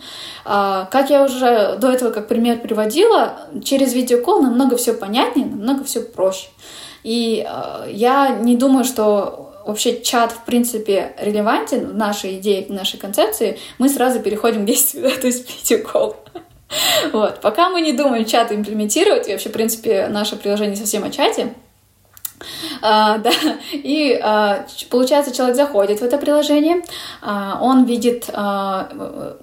[0.45, 5.83] А, как я уже до этого как пример приводила, через видеокол намного все понятнее, намного
[5.83, 6.47] все проще.
[7.05, 12.69] И э, я не думаю, что вообще чат, в принципе, релевантен в нашей идее, в
[12.71, 16.17] нашей концепции, мы сразу переходим к действию, да, то есть видеокол.
[17.13, 17.41] Вот.
[17.41, 21.53] Пока мы не думаем чат имплементировать, и вообще, в принципе, наше приложение совсем о чате,
[22.81, 23.31] а, да,
[23.71, 26.83] и а, получается, человек заходит в это приложение,
[27.21, 28.89] а, он видит, а,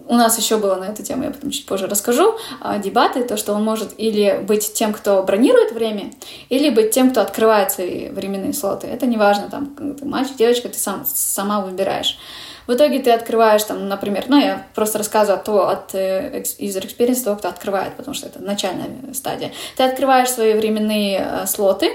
[0.08, 3.36] у нас еще было на эту тему, я потом чуть позже расскажу, а, дебаты, то,
[3.36, 6.12] что он может или быть тем, кто бронирует время,
[6.48, 8.86] или быть тем, кто открывает свои временные слоты.
[8.86, 12.18] Это не важно, там, ты мальчик, девочка, ты сам, сама выбираешь.
[12.66, 17.22] В итоге ты открываешь там, например, ну, я просто рассказываю то от э, user experience
[17.24, 19.52] того, кто открывает, потому что это начальная стадия.
[19.76, 21.92] Ты открываешь свои временные э, слоты,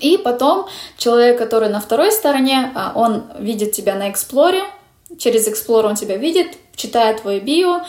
[0.00, 4.62] и потом человек, который на второй стороне, а, он видит тебя на эксплоре,
[5.18, 7.84] через эксплор он тебя видит, читает твой био,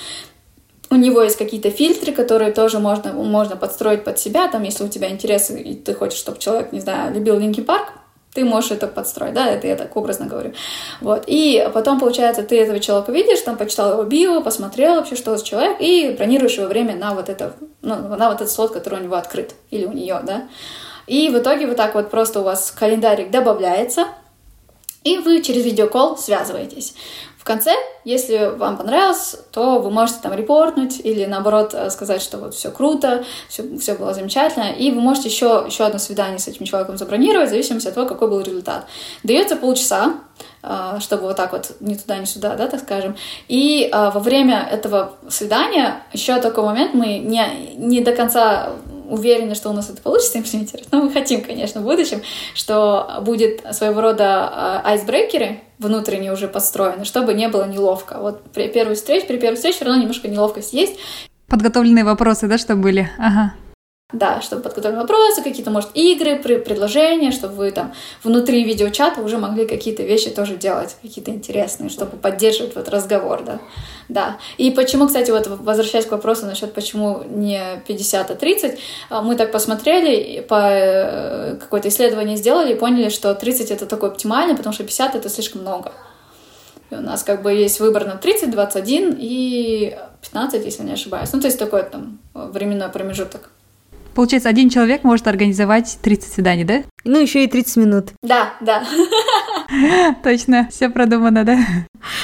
[0.89, 4.88] у него есть какие-то фильтры, которые тоже можно, можно подстроить под себя, там, если у
[4.88, 7.89] тебя интересы, и ты хочешь, чтобы человек, не знаю, любил Линки Парк,
[8.34, 10.54] ты можешь это подстроить, да, это я так образно говорю.
[11.00, 15.38] Вот, и потом, получается, ты этого человека видишь, там, почитал его био, посмотрел вообще, что
[15.38, 19.00] за человек, и бронируешь его время на вот это, ну, на вот этот слот, который
[19.00, 20.48] у него открыт, или у нее, да.
[21.08, 24.08] И в итоге вот так вот просто у вас календарик добавляется,
[25.04, 26.96] и вы через видеокол связываетесь.
[27.38, 32.39] В конце, если вам понравилось, то вы можете там репортнуть или наоборот э, сказать, что
[32.39, 36.48] вот все круто, все, все было замечательно, и вы можете еще, еще одно свидание с
[36.48, 38.88] этим человеком забронировать, в зависимости от того, какой был результат.
[39.22, 40.15] Дается полчаса,
[40.99, 43.15] чтобы вот так вот ни туда, ни сюда, да, так скажем.
[43.47, 48.69] И э, во время этого свидания еще такой момент мы не, не до конца
[49.10, 52.21] уверены, что у нас это получится имплементировать, но мы хотим, конечно, в будущем,
[52.54, 58.17] что будет своего рода а, айсбрейкеры внутренне уже подстроены, чтобы не было неловко.
[58.19, 60.97] Вот при первой встрече, при первой встрече все равно немножко неловкость есть.
[61.47, 63.10] Подготовленные вопросы, да, чтобы были?
[63.17, 63.54] Ага.
[64.15, 69.67] Да, чтобы подготовить вопросы, какие-то, может, игры, предложения, чтобы вы там внутри видеочата уже могли
[69.67, 73.60] какие-то вещи тоже делать, какие-то интересные, чтобы поддерживать вот разговор, да.
[74.08, 74.38] Да.
[74.58, 79.36] И почему, кстати, вот возвращаясь к вопросу насчет почему не 50, а 30, а, мы
[79.36, 84.73] так посмотрели, по э, какое-то исследование сделали и поняли, что 30 это такой оптимальный, потому
[84.73, 85.91] что 50 это слишком много.
[86.89, 91.34] И у нас как бы есть выбор на 30, 21 и 15, если не ошибаюсь.
[91.34, 93.49] Ну, то есть такой там временной промежуток.
[94.15, 96.84] Получается, один человек может организовать 30 свиданий, да?
[97.04, 98.10] Ну, еще и 30 минут.
[98.23, 98.84] Да, да.
[100.23, 101.58] Точно, все продумано, да?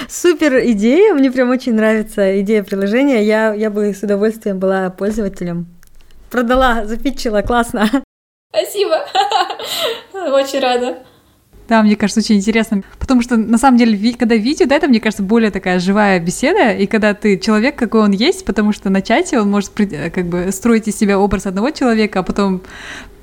[0.08, 3.24] Супер идея, мне прям очень нравится идея приложения.
[3.24, 5.68] Я, я бы с удовольствием была пользователем.
[6.30, 7.90] Продала, запитчила, классно.
[8.52, 9.06] Спасибо.
[10.14, 11.04] Очень рада.
[11.68, 12.84] Да, мне кажется, очень интересно.
[13.00, 16.72] Потому что, на самом деле, когда видео, да, это, мне кажется, более такая живая беседа,
[16.72, 20.52] и когда ты человек, какой он есть, потому что на чате он может как бы
[20.52, 22.62] строить из себя образ одного человека, а потом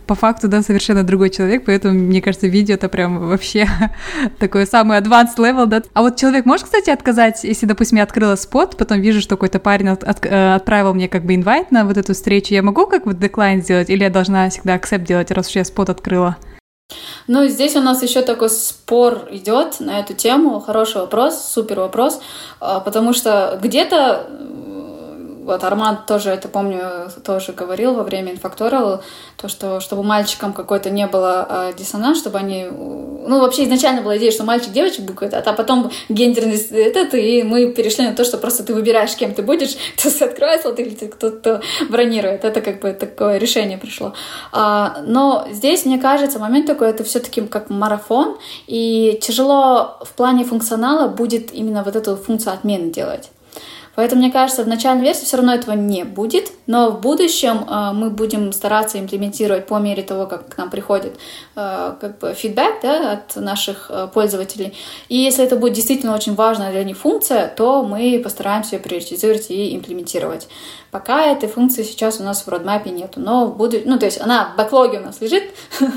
[0.08, 3.68] по факту, да, совершенно другой человек, поэтому, мне кажется, видео это прям вообще
[4.38, 5.82] такой самый advanced level, да.
[5.92, 9.58] А вот человек может, кстати, отказать, если, допустим, я открыла спот, потом вижу, что какой-то
[9.60, 12.86] парень от, от, э, отправил мне как бы инвайт на вот эту встречу, я могу
[12.86, 16.38] как бы деклайн сделать, или я должна всегда accept делать, раз уж я спот открыла?
[17.26, 20.60] Ну, здесь у нас еще такой спор идет на эту тему.
[20.60, 22.20] Хороший вопрос, супер вопрос,
[22.60, 24.26] а, потому что где-то
[25.48, 29.02] вот Арман тоже это помню, тоже говорил во время инфакториал,
[29.36, 32.66] то, что чтобы мальчикам какой-то не было э, диссонанс, чтобы они...
[32.70, 37.72] Ну, вообще изначально была идея, что мальчик девочек будет, а потом гендерность этот, и мы
[37.72, 41.62] перешли на то, что просто ты выбираешь, кем ты будешь, кто откроет слот или кто-то
[41.88, 42.44] бронирует.
[42.44, 44.12] Это как бы такое решение пришло.
[44.52, 50.12] А, но здесь, мне кажется, момент такой, это все таки как марафон, и тяжело в
[50.12, 53.30] плане функционала будет именно вот эту функцию отмены делать.
[53.98, 57.90] Поэтому, мне кажется, в начальной версии все равно этого не будет, но в будущем э,
[57.92, 61.18] мы будем стараться имплементировать по мере того, как к нам приходит
[61.56, 64.72] э, как бы фидбэк да, от наших э, пользователей.
[65.08, 69.50] И если это будет действительно очень важная для них функция, то мы постараемся ее приоритизировать
[69.50, 70.46] и имплементировать.
[70.92, 74.20] Пока этой функции сейчас у нас в родмапе нету, но в будущем, ну то есть
[74.20, 75.50] она в бэклоге у нас лежит,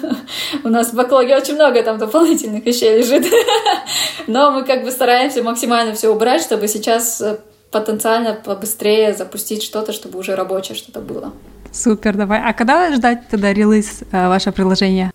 [0.63, 3.27] у нас в бэклоге очень много там дополнительных вещей лежит,
[4.25, 7.37] но мы как бы стараемся максимально все убрать, чтобы сейчас э,
[7.71, 11.31] потенциально побыстрее запустить что-то, чтобы уже рабочее что-то было.
[11.71, 12.41] Супер, давай.
[12.43, 15.12] А когда ждать тогда релиз э, ваше приложение?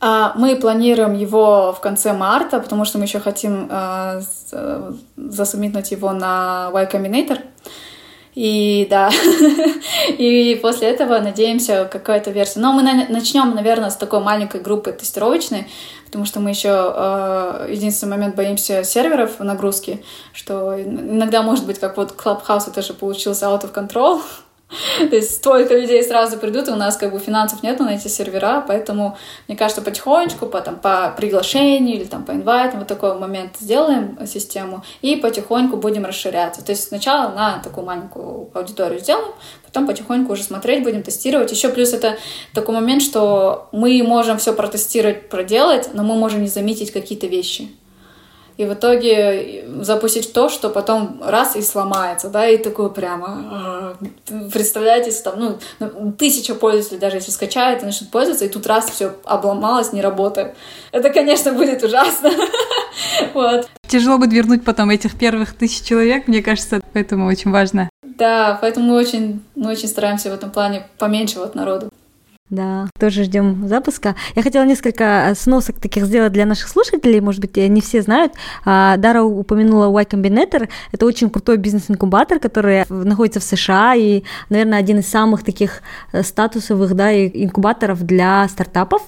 [0.00, 4.20] А, Мы планируем его в конце марта, потому что мы еще хотим э,
[4.52, 7.38] э, засубмитнуть его на Y Combinator.
[8.34, 9.10] И да,
[10.18, 12.60] и после этого надеемся какая-то версия.
[12.60, 15.66] Но мы на- начнем, наверное, с такой маленькой группы тестировочной,
[16.06, 20.02] потому что мы еще э, единственный момент боимся серверов в нагрузке,
[20.32, 24.22] что иногда может быть как вот Clubhouse это же получился out of control,
[24.98, 28.08] то есть столько людей сразу придут, и у нас как бы финансов нету на эти
[28.08, 33.16] сервера, поэтому, мне кажется, потихонечку, по, там, по приглашению или там, по инвайтам, вот такой
[33.18, 36.64] момент сделаем э, систему, и потихоньку будем расширяться.
[36.64, 39.32] То есть сначала на такую маленькую аудиторию сделаем,
[39.64, 41.52] потом потихоньку уже смотреть будем, тестировать.
[41.52, 42.16] Еще плюс это
[42.52, 47.68] такой момент, что мы можем все протестировать, проделать, но мы можем не заметить какие-то вещи
[48.56, 53.96] и в итоге запустить то, что потом раз и сломается, да, и такое прямо,
[54.30, 58.66] э, представляете, там, ну, ну, тысяча пользователей даже если скачает и начнут пользоваться, и тут
[58.66, 60.54] раз все обломалось, не работает.
[60.92, 62.30] Это, конечно, будет ужасно.
[63.34, 63.68] Вот.
[63.86, 67.90] Тяжело будет вернуть потом этих первых тысяч человек, мне кажется, поэтому очень важно.
[68.02, 71.90] Да, поэтому мы очень, мы очень стараемся в этом плане поменьше вот народу.
[72.48, 74.14] Да, тоже ждем запуска.
[74.36, 78.34] Я хотела несколько сносок таких сделать для наших слушателей, может быть, не все знают.
[78.64, 80.68] А, Дара упомянула Y Combinator.
[80.92, 85.82] Это очень крутой бизнес-инкубатор, который находится в США и, наверное, один из самых таких
[86.12, 89.02] э, статусовых да, инкубаторов для стартапов.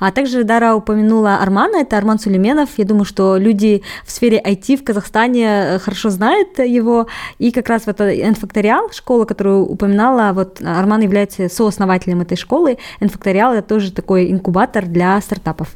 [0.00, 2.70] А также Дара упомянула Армана, это Арман Сулейменов.
[2.78, 7.06] Я думаю, что люди в сфере IT в Казахстане э, хорошо знают его.
[7.38, 12.77] И как раз вот N-факториал, школа, которую упоминала, вот Арман является сооснователем этой школы.
[13.00, 15.68] N-факториал это тоже такой инкубатор для стартапов.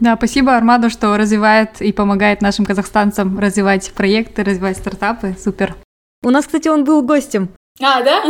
[0.00, 5.34] Да, спасибо Армаду, что развивает и помогает нашим казахстанцам развивать проекты, развивать стартапы.
[5.42, 5.74] Супер.
[6.22, 7.48] У нас, кстати, он был гостем.
[7.80, 8.22] А, да?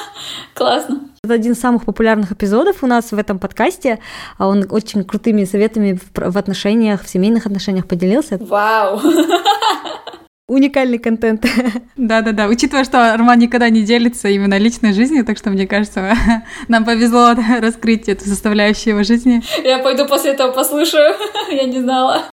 [0.54, 1.10] Классно.
[1.22, 3.98] Это один из самых популярных эпизодов у нас в этом подкасте.
[4.38, 8.38] А Он очень крутыми советами в отношениях, в семейных отношениях поделился.
[8.38, 9.00] Вау.
[10.48, 11.44] Уникальный контент.
[11.96, 16.14] Да-да-да, учитывая, что Арман никогда не делится именно личной жизнью, так что, мне кажется,
[16.68, 19.42] нам повезло раскрыть эту составляющую его жизни.
[19.64, 21.16] Я пойду после этого послушаю.
[21.50, 22.30] Я не знала.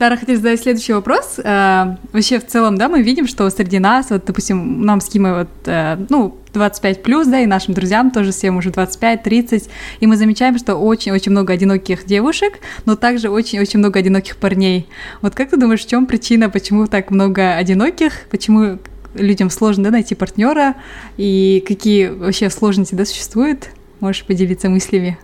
[0.00, 1.38] Тара, хотели задать следующий вопрос.
[1.44, 5.40] Э, Вообще, в целом, да, мы видим, что среди нас, вот, допустим, нам с Кимой
[5.40, 9.68] вот, э, ну, 25 плюс, да, и нашим друзьям тоже всем уже 25-30,
[10.00, 14.88] и мы замечаем, что очень-очень много одиноких девушек, но также очень-очень много одиноких парней.
[15.20, 18.78] Вот как ты думаешь, в чем причина, почему так много одиноких, почему
[19.14, 20.76] людям сложно да, найти партнера,
[21.18, 23.68] и какие вообще сложности да, существуют?
[24.00, 25.18] Можешь поделиться мыслями?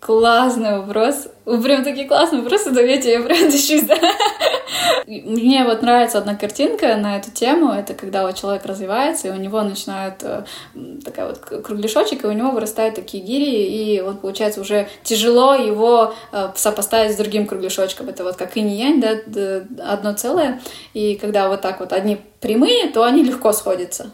[0.00, 1.28] Классный вопрос.
[1.44, 3.96] Вы прям такие классные вопросы даете, я прям дышусь, да?
[5.06, 7.70] Мне вот нравится одна картинка на эту тему.
[7.70, 10.44] Это когда вот человек развивается, и у него начинает э,
[11.04, 16.14] такая вот кругляшочек, и у него вырастают такие гири, и он, получается, уже тяжело его
[16.32, 18.08] э, сопоставить с другим кругляшочком.
[18.08, 20.62] Это вот как инь-янь, да, одно целое.
[20.94, 24.12] И когда вот так вот одни прямые, то они легко сходятся.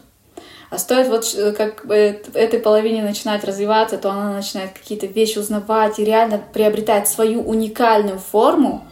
[0.69, 1.95] А стоит вот ш- как бы
[2.33, 8.19] этой половине начинать развиваться, то она начинает какие-то вещи узнавать и реально приобретает свою уникальную
[8.19, 8.85] форму,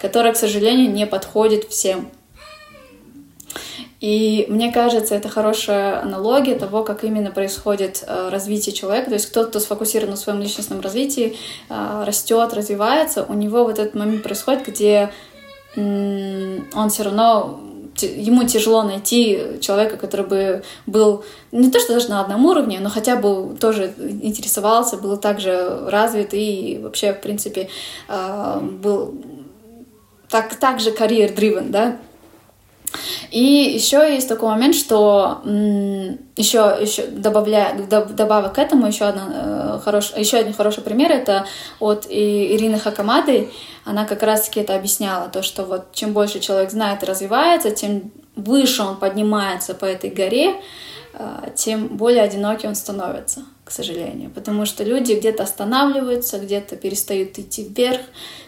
[0.00, 2.10] которая, к сожалению, не подходит всем.
[4.00, 9.06] И мне кажется, это хорошая аналогия того, как именно происходит э, развитие человека.
[9.08, 11.38] То есть кто-то кто сфокусирован на своем личностном развитии,
[11.70, 15.10] э, растет, развивается, у него вот этот момент происходит, где
[15.76, 17.60] он все равно
[18.02, 22.90] ему тяжело найти человека, который бы был не то что даже на одном уровне, но
[22.90, 27.68] хотя бы тоже интересовался, был также развит и вообще, в принципе,
[28.08, 29.14] э, был
[30.28, 31.98] так, также карьер-дривен, да,
[33.30, 33.42] и
[33.74, 35.40] еще есть такой момент, что
[36.36, 41.12] еще, еще добавляя, доб- добавок к этому, еще, одна, э, хорош, еще один хороший пример,
[41.12, 41.46] это
[41.80, 43.50] от Ирины Хакамады.
[43.84, 48.12] Она как раз-таки это объясняла, то, что вот чем больше человек знает и развивается, тем
[48.36, 50.54] выше он поднимается по этой горе,
[51.12, 54.30] э, тем более одинокий он становится, к сожалению.
[54.30, 58.00] Потому что люди где-то останавливаются, где-то перестают идти вверх,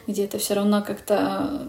[0.07, 1.63] где-то все равно как-то...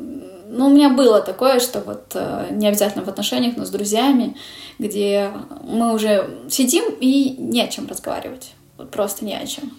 [0.49, 4.37] Ну, у меня было такое, что вот э, не обязательно в отношениях, но с друзьями,
[4.79, 5.31] где
[5.63, 8.53] мы уже сидим и не о чем разговаривать.
[8.77, 9.71] Вот просто не о чем.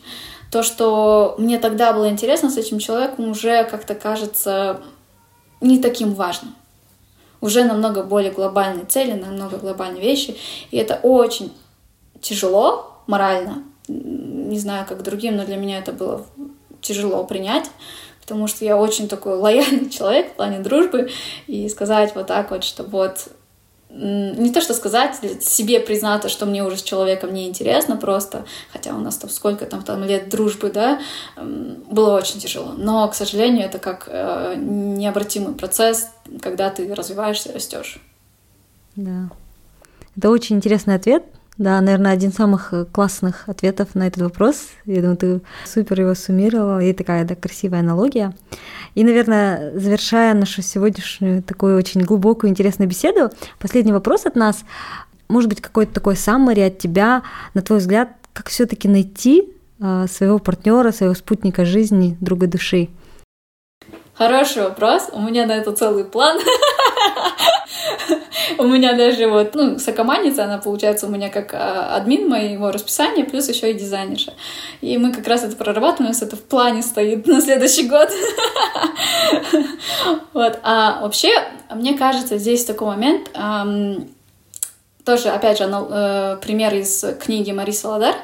[0.53, 4.81] То, что мне тогда было интересно с этим человеком, уже как-то кажется
[5.61, 6.55] не таким важным
[7.41, 10.37] уже намного более глобальные цели, намного глобальные вещи.
[10.71, 11.53] И это очень
[12.21, 13.65] тяжело морально.
[13.87, 16.27] Не знаю, как другим, но для меня это было
[16.81, 17.71] тяжело принять,
[18.29, 21.11] потому что я очень такой лояльный человек в плане дружбы.
[21.47, 23.29] И сказать вот так вот, что вот
[23.91, 28.95] не то что сказать, себе признаться, что мне уже с человеком не интересно просто, хотя
[28.95, 31.01] у нас там сколько там, там лет дружбы, да,
[31.37, 32.75] было очень тяжело.
[32.77, 36.11] Но, к сожалению, это как э, необратимый процесс,
[36.43, 37.99] когда ты развиваешься, растешь.
[38.95, 39.31] Да.
[40.19, 41.25] Это очень интересный ответ.
[41.59, 44.69] Да, наверное, один из самых э, классных ответов на этот вопрос.
[44.85, 48.33] Я думаю, ты супер его суммировала, и такая да, красивая аналогия.
[48.95, 54.65] И, наверное, завершая нашу сегодняшнюю такую очень глубокую, интересную беседу, последний вопрос от нас.
[55.29, 60.07] Может быть, какой-то такой саммари от тебя, на твой взгляд, как все таки найти э,
[60.09, 62.89] своего партнера, своего спутника жизни, друга души?
[64.15, 65.09] Хороший вопрос.
[65.13, 66.39] У меня на это целый план.
[68.59, 73.25] У меня даже вот, ну, сокомандница, она получается у меня как а, админ моего расписания,
[73.25, 74.33] плюс еще и дизайнерша.
[74.81, 78.11] И мы как раз это прорабатываем, у это в плане стоит на следующий год.
[80.33, 80.59] Вот.
[80.63, 81.31] А вообще,
[81.75, 83.31] мне кажется, здесь такой момент,
[85.05, 88.15] тоже, опять же, э, пример из книги Мари Саладар,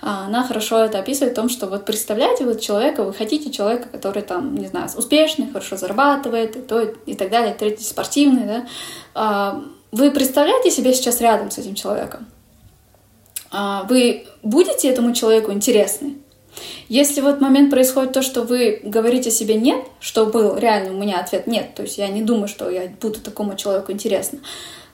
[0.00, 4.22] она хорошо это описывает, в том, что вот представляете вот человека, вы хотите человека, который
[4.22, 8.66] там, не знаю, успешный, хорошо зарабатывает, и, то, и так далее, третий спортивный, да,
[9.14, 12.26] а, вы представляете себя сейчас рядом с этим человеком?
[13.50, 16.16] А, вы будете этому человеку интересны?
[16.88, 21.20] Если вот момент происходит то, что вы говорите себе нет, что был реально у меня
[21.20, 24.40] ответ нет, то есть я не думаю, что я буду такому человеку интересна,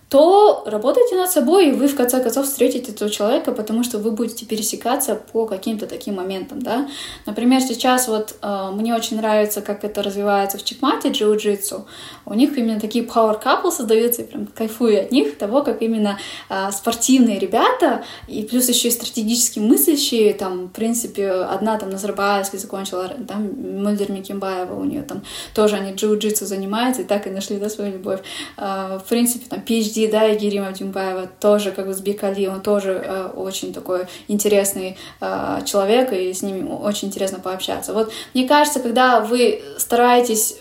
[0.09, 4.13] то работайте над собой, и вы в конце концов встретите этого человека, потому что вы
[4.13, 6.89] будете пересекаться по каким-то таким моментам, да.
[7.27, 11.87] Например, сейчас вот э, мне очень нравится, как это развивается в чекмате джиу-джитсу.
[12.25, 16.19] У них именно такие power couple создаются, и прям кайфую от них, того, как именно
[16.51, 22.61] э, спортивные ребята, и плюс еще и стратегически мыслящие, там, в принципе, одна там Назарбаевский
[22.61, 23.51] закончила, там,
[23.83, 27.95] Мульдер Микимбаева у нее там тоже они джиу-джитсу занимаются, и так и нашли, да, свою
[27.95, 28.21] любовь.
[28.57, 32.47] Э, в принципе, там, PhD PhD, да, и Гирима Дюмбаева тоже как бы с Бекали,
[32.47, 37.93] он тоже э, очень такой интересный э, человек, и с ним очень интересно пообщаться.
[37.93, 40.59] Вот мне кажется, когда вы стараетесь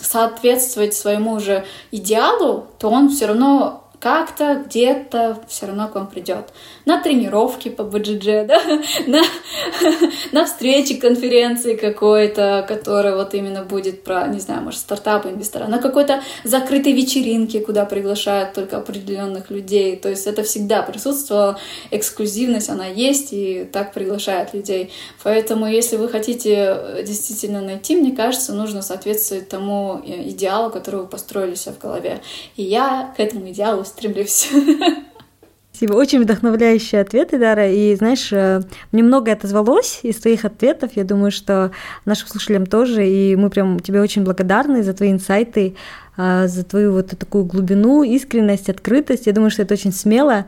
[0.00, 6.52] соответствовать своему же идеалу, то он все равно как-то где-то все равно к вам придет.
[6.84, 8.60] На тренировки по BGG, да?
[9.06, 9.22] на,
[10.32, 15.78] на встрече, конференции какой-то, которая вот именно будет про, не знаю, может, стартапы инвестора, на
[15.78, 19.96] какой-то закрытой вечеринке, куда приглашают только определенных людей.
[19.96, 21.58] То есть это всегда присутствовала,
[21.90, 24.92] эксклюзивность, она есть, и так приглашают людей.
[25.22, 31.54] Поэтому, если вы хотите действительно найти, мне кажется, нужно соответствовать тому идеалу, который вы построили
[31.54, 32.20] себе в голове.
[32.56, 34.50] И я к этому идеалу стремлюсь.
[35.74, 35.94] Спасибо.
[35.94, 37.68] Очень вдохновляющие ответы, Дара.
[37.68, 38.62] И знаешь, э,
[38.92, 40.92] мне многое отозвалось из твоих ответов.
[40.94, 41.72] Я думаю, что
[42.04, 43.04] нашим слушателям тоже.
[43.04, 45.74] И мы прям тебе очень благодарны за твои инсайты,
[46.16, 49.26] э, за твою вот такую глубину, искренность, открытость.
[49.26, 50.44] Я думаю, что это очень смело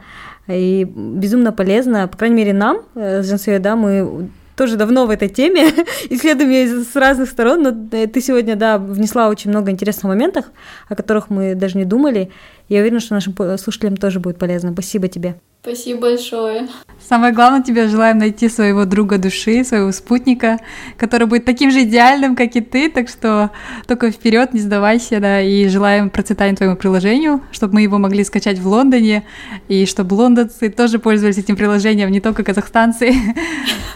[0.46, 2.06] и безумно полезно.
[2.06, 5.68] По крайней мере, нам, э, с Жансуей, да, мы тоже давно в этой теме,
[6.10, 10.46] исследуем ее с разных сторон, но ты сегодня, да, внесла очень много интересных моментов,
[10.88, 12.30] о которых мы даже не думали.
[12.68, 14.72] Я уверена, что нашим слушателям тоже будет полезно.
[14.72, 15.36] Спасибо тебе.
[15.62, 16.68] Спасибо большое.
[17.08, 20.58] Самое главное, тебе желаем найти своего друга души, своего спутника,
[20.96, 23.50] который будет таким же идеальным, как и ты, так что
[23.86, 28.58] только вперед, не сдавайся, да, и желаем процветания твоему приложению, чтобы мы его могли скачать
[28.58, 29.24] в Лондоне,
[29.68, 33.12] и чтобы лондонцы тоже пользовались этим приложением, не только казахстанцы.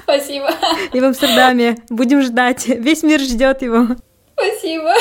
[0.03, 0.51] Спасибо.
[0.93, 1.77] И в Амстердаме.
[1.89, 2.67] Будем ждать.
[2.67, 3.97] Весь мир ждет его.
[4.41, 4.95] Спасибо.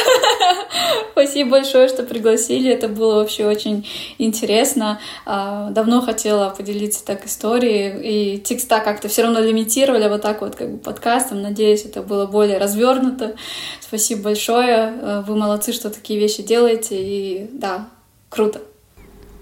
[1.14, 2.72] Спасибо большое, что пригласили.
[2.72, 3.88] Это было вообще очень
[4.18, 5.00] интересно.
[5.26, 8.36] А, давно хотела поделиться так историей.
[8.36, 11.42] И текста как-то все равно лимитировали вот так вот как бы подкастом.
[11.42, 13.36] Надеюсь, это было более развернуто.
[13.80, 14.94] Спасибо большое.
[15.02, 16.96] А, вы молодцы, что такие вещи делаете.
[17.00, 17.88] И да,
[18.30, 18.62] круто.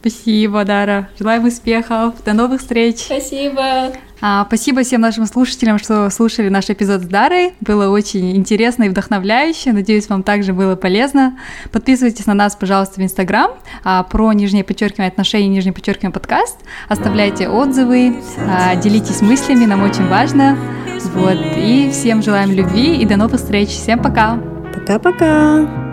[0.10, 1.10] Спасибо, Дара.
[1.20, 2.16] Желаем успехов.
[2.24, 3.00] До новых встреч.
[3.00, 3.92] Спасибо.
[4.20, 7.54] А, спасибо всем нашим слушателям, что слушали наш эпизод с Дарой.
[7.62, 9.74] Было очень интересно и вдохновляюще.
[9.74, 11.38] Надеюсь, вам также было полезно.
[11.72, 13.52] Подписывайтесь на нас, пожалуйста, в Инстаграм
[13.84, 16.58] а, про нижнее подчеркивание отношения, нижнее подчеркивание подкаст.
[16.88, 20.58] Оставляйте отзывы, а, делитесь мыслями, нам очень важно.
[21.14, 21.38] Вот.
[21.58, 23.70] И всем желаем любви и до новых встреч.
[23.70, 24.40] Всем пока.
[24.74, 25.87] Пока-пока.